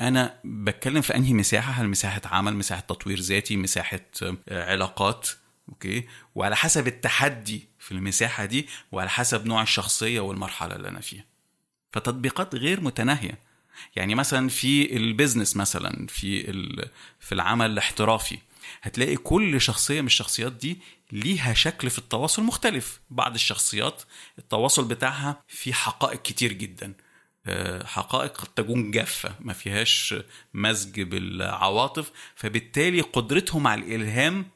[0.00, 5.28] أنا بتكلم في أنهي مساحة هل مساحة عمل مساحة تطوير ذاتي مساحة آه، علاقات
[5.68, 11.24] okay؟ وعلى حسب التحدي في المساحة دي وعلى حسب نوع الشخصية والمرحلة اللي أنا فيها.
[11.92, 13.38] فتطبيقات غير متناهية.
[13.96, 16.42] يعني مثلا في ال business مثلا في
[17.20, 18.38] في العمل الاحترافي.
[18.82, 20.78] هتلاقي كل شخصية من الشخصيات دي
[21.12, 23.00] ليها شكل في التواصل مختلف.
[23.10, 24.02] بعض الشخصيات
[24.38, 26.94] التواصل بتاعها في حقائق كتير جدا.
[27.46, 30.14] آه، حقائق قد تكون جافة ما فيهاش
[30.54, 34.46] مزج بالعواطف فبالتالي قدرتهم على الإلهام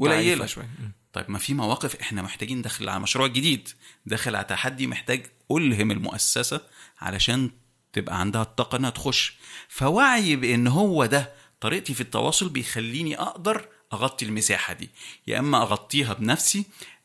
[0.00, 0.16] قليلة.
[0.16, 0.64] ضعيفة شوية.
[0.64, 0.92] م.
[1.12, 3.68] طيب ما في مواقف إحنا محتاجين داخل على مشروع جديد.
[4.06, 6.60] داخل على تحدي محتاج ألهم المؤسسة
[6.98, 7.50] علشان
[7.92, 9.34] تبقى عندها الطاقة إنها تخش.
[9.68, 14.90] فوعي بإن هو ده طريقتي في التواصل بيخليني أقدر أغطي المساحة دي
[15.26, 16.64] يا إما أغطيها بنفسي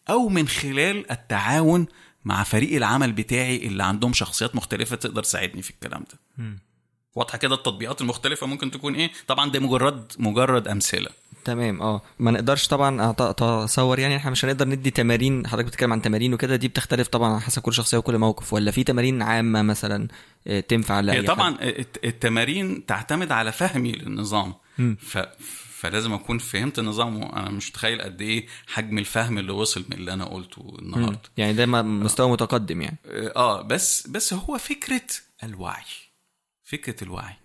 [0.10, 1.88] أو من خلال التعاون
[2.26, 6.20] مع فريق العمل بتاعي اللي عندهم شخصيات مختلفة تقدر تساعدني في الكلام ده.
[7.16, 11.10] واضحة كده التطبيقات المختلفة ممكن تكون إيه؟ طبعا ده مجرد مجرد أمثلة.
[11.46, 12.02] تمام آه.
[12.20, 16.56] ما نقدرش طبعا اتصور يعني إحنا مش هنقدر ندي تمارين حضرتك بتتكلم عن تمارين وكده
[16.56, 18.54] دي بتختلف طبعا على حسب كل شخصيه وكل موقف.
[18.54, 20.08] ولا في تمارين عامة مثلا
[20.48, 24.54] آه، تنفع لأي حد؟ طبعا الت- التمارين تعتمد على فهمي للنظام.
[25.00, 25.18] ف...
[25.80, 30.14] فلازم أكون فهمت النظام وأنا مش متخيل قد إيه حجم الفهم اللي وصل من اللي
[30.14, 31.20] أنا قلته النهارده.
[31.38, 32.98] يعني ده مستوى متقدم يعني.
[33.36, 35.02] آه بس بس هو فكرة
[35.44, 35.84] الوعي.
[36.66, 37.36] فكرة الوعي.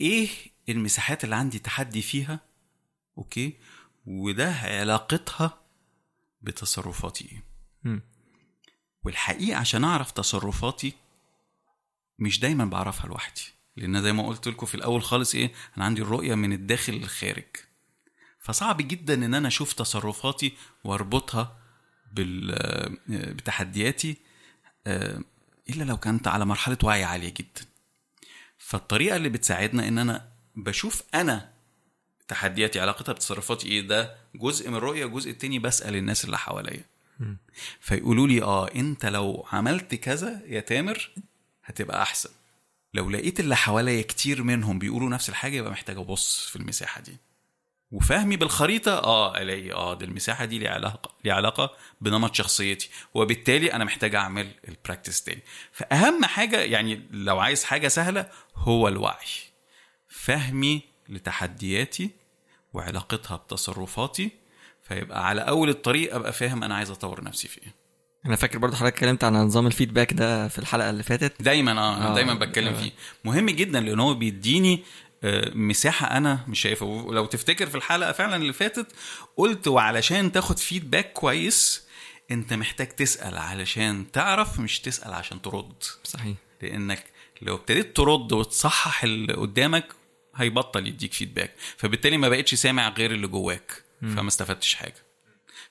[0.00, 0.28] إيه
[0.68, 2.40] المساحات اللي عندي تحدي فيها؟
[3.18, 3.58] أوكي.
[4.06, 5.60] وده علاقتها
[6.42, 7.24] بتصرفاتي.
[7.24, 7.42] إيه.
[9.04, 10.92] والحقيقة عشان أعرف تصرفاتي
[12.18, 13.42] مش دايما بعرفها لوحدي.
[13.76, 17.44] لأن زي ما قلت لكم في الأول خالص إيه أنا عندي الرؤية من الداخل للخارج.
[18.40, 20.52] فصعب جدا إن أنا أشوف تصرفاتي
[20.84, 21.58] وأربطها
[22.12, 22.56] بال
[23.08, 24.16] بتحدياتي
[24.86, 25.20] آه،
[25.70, 27.71] إلا لو كانت على مرحلة وعي عالية جدا.
[28.72, 31.50] فالطريقة اللي بتساعدنا إن أنا بشوف أنا
[32.28, 36.84] تحدياتي علاقتها بتصرفاتي إيه ده جزء من الرؤيه الجزء التاني بسأل الناس اللي حواليا.
[37.80, 41.10] فيقولوا لي آه أنت لو عملت كذا يا تامر
[41.64, 42.30] هتبقى أحسن.
[42.94, 47.16] لو لقيت اللي حواليا كتير منهم بيقولوا نفس الحاجة يبقى محتاج أبص في المساحة دي.
[47.92, 51.70] وفهمي بالخريطة آه ألاقي آه دي المساحة دي ليها علاقة ليها علاقة
[52.00, 55.42] بنمط شخصيتي وبالتالي أنا محتاج أعمل البراكتس تاني.
[55.72, 59.26] فأهم حاجة يعني لو عايز حاجة سهلة هو الوعي.
[60.08, 62.10] فهمي لتحدياتي
[62.72, 64.30] وعلاقتها بتصرفاتي
[64.82, 67.74] فيبقى على أول الطريق أبقى فاهم أنا عايز أطور نفسي في إيه.
[68.26, 71.42] أنا فاكر برضه حضرتك اتكلمت عن نظام الفيدباك ده في الحلقة اللي فاتت.
[71.42, 72.80] دايما آه, آه، دايما بتكلم آه.
[72.82, 72.90] فيه.
[73.24, 74.84] مهم جدا لأن هو بيديني
[75.54, 76.88] مساحة أنا مش شايفها.
[76.88, 78.86] ولو تفتكر في الحلقة فعلا اللي فاتت
[79.36, 81.82] قلت وعلشان تاخد فيدباك كويس
[82.30, 85.82] أنت محتاج تسأل علشان تعرف مش تسأل عشان ترد.
[86.04, 86.36] صحيح.
[86.62, 87.04] لأنك
[87.42, 89.86] لو ابتديت ترد وتصحح اللي قدامك
[90.36, 93.82] هيبطل يديك فيدباك فبالتالي ما بقتش سامع غير اللي جواك.
[94.00, 94.94] فما استفدتش حاجة.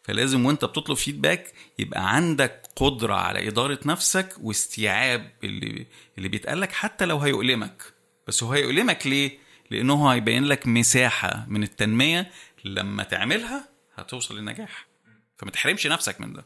[0.04, 5.86] فلازم وأنت بتطلب فيدباك يبقى عندك قدرة على إدارة نفسك واستيعاب اللي
[6.18, 7.84] اللي بيتقال لك حتى لو هيؤلمك.
[8.28, 9.38] بس هو هيؤلمك ليه؟
[9.72, 12.32] لأنه هيبين لك مساحة من التنمية
[12.66, 14.88] لما تعملها هتوصل للنجاح.
[15.38, 16.46] فما تحرمش نفسك من ده.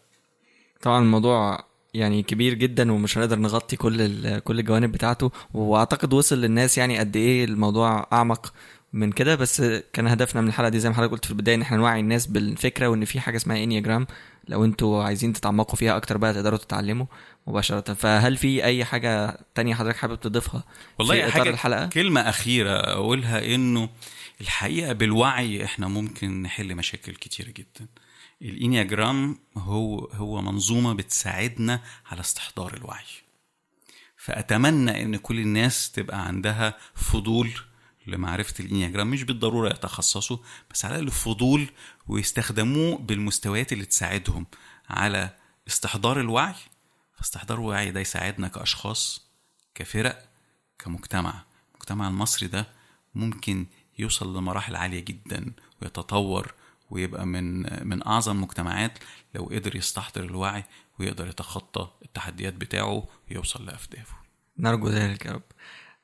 [0.81, 6.77] طبعا الموضوع يعني كبير جدا ومش هنقدر نغطي كل كل الجوانب بتاعته وأعتقد وصل للناس
[6.77, 8.53] يعني قد إيه الموضوع أعمق
[8.93, 9.35] من كده.
[9.35, 9.61] بس
[9.93, 12.27] كان هدفنا من الحلقة دي زي ما حضرتك قلت في البداية إن إحنا نوعي الناس
[12.27, 14.07] بالفكرة وإن في حاجة اسمها انياجرام
[14.47, 17.05] لو أنتوا عايزين تتعمقوا فيها أكتر بقى تقدروا تتعلموا.
[17.47, 17.93] مباشرة.
[17.93, 20.63] فهل في أي حاجة تانية حضرتك حابب تضيفها
[20.99, 23.89] والله في حاجة الحلقة؟ كلمة أخيرة أقولها إنه
[24.41, 27.87] الحقيقة بالوعي إحنا ممكن نحل مشاكل كتيرة جدا.
[28.41, 33.05] الإنياجرام هو هو منظومة بتساعدنا على استحضار الوعي.
[34.17, 37.51] فأتمنى إن كل الناس تبقى عندها فضول
[38.07, 39.11] لمعرفة الإنياجرام.
[39.11, 40.37] مش بالضرورة يتخصصوا
[40.71, 41.67] بس على الأقل فضول
[42.07, 44.45] ويستخدموه بالمستويات اللي تساعدهم
[44.89, 45.29] على
[45.67, 46.55] استحضار الوعي.
[47.25, 49.21] فاستحضار الوعي ده يساعدنا كأشخاص
[49.75, 50.29] كفرق
[50.79, 51.43] كمجتمع.
[51.71, 52.67] المجتمع المصري ده
[53.15, 53.65] ممكن
[53.99, 55.51] يوصل لمراحل عالية جدا
[55.81, 56.53] ويتطور
[56.89, 58.99] ويبقى من من أعظم مجتمعات
[59.35, 60.63] لو قدر يستحضر الوعي
[60.99, 64.15] ويقدر يتخطى التحديات بتاعه ويوصل لأهدافه.
[64.57, 65.43] نرجو ذلك يا رب.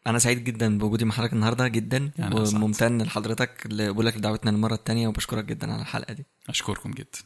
[0.07, 2.11] أنا سعيد جدا بوجودي مع حضرتك النهارده جدا.
[2.19, 6.25] وممتن لحضرتك اللي بقول لك لدعوتنا المره الثانية وبشكرك جدا على الحلقة دي.
[6.49, 7.19] أشكركم جدا.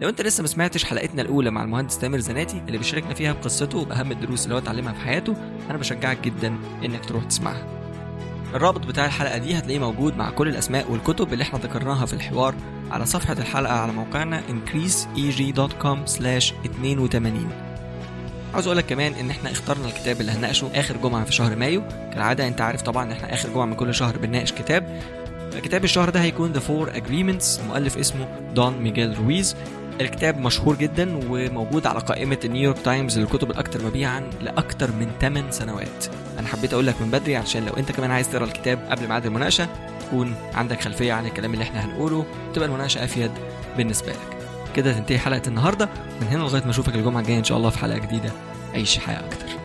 [0.00, 3.78] لو انت لسه ما سمعتش حلقتنا الاولى مع المهندس تامر زناتي اللي بيشاركنا فيها بقصته
[3.78, 5.34] وباهم الدروس اللي هو اتعلمها في حياته
[5.70, 7.66] أنا بشجعك جدا انك تروح تسمعها.
[8.54, 12.54] الرابط بتاع الحلقة دي هتلاقيه موجود مع كل الأسماء والكتب اللي إحنا ذكرناها في الحوار
[12.90, 17.26] على صفحة الحلقة على موقعنا increaseeg.com/82
[18.54, 21.82] عاوز أقول لك كمان إن إحنا اخترنا الكتاب اللي هنناقشه آخر جمعة في شهر مايو.
[22.12, 25.00] كالعادة أنت عارف طبعا إن إحنا آخر جمعة من كل شهر بنناقش كتاب.
[25.62, 29.56] كتاب الشهر ده هيكون The Four Agreements مؤلف اسمه دون ميغيل رويز
[30.00, 36.06] الكتاب مشهور جدا وموجود على قائمة النيويورك تايمز للكتب الأكثر مبيعا لأكثر من 8 سنوات.
[36.38, 39.26] أنا حبيت أقول لك من بدري عشان لو أنت كمان عايز تقرأ الكتاب قبل ميعاد
[39.26, 39.68] المناقشة
[40.00, 43.30] تكون عندك خلفية عن الكلام اللي إحنا هنقوله تبقى المناقشة أفيد
[43.76, 44.36] بالنسبة لك.
[44.76, 45.88] كده تنتهي حلقة النهاردة
[46.20, 48.30] من هنا لغاية ما أشوفك الجمعة الجاية إن شاء الله في حلقة جديدة.
[48.74, 49.59] عيش حياة أكتر.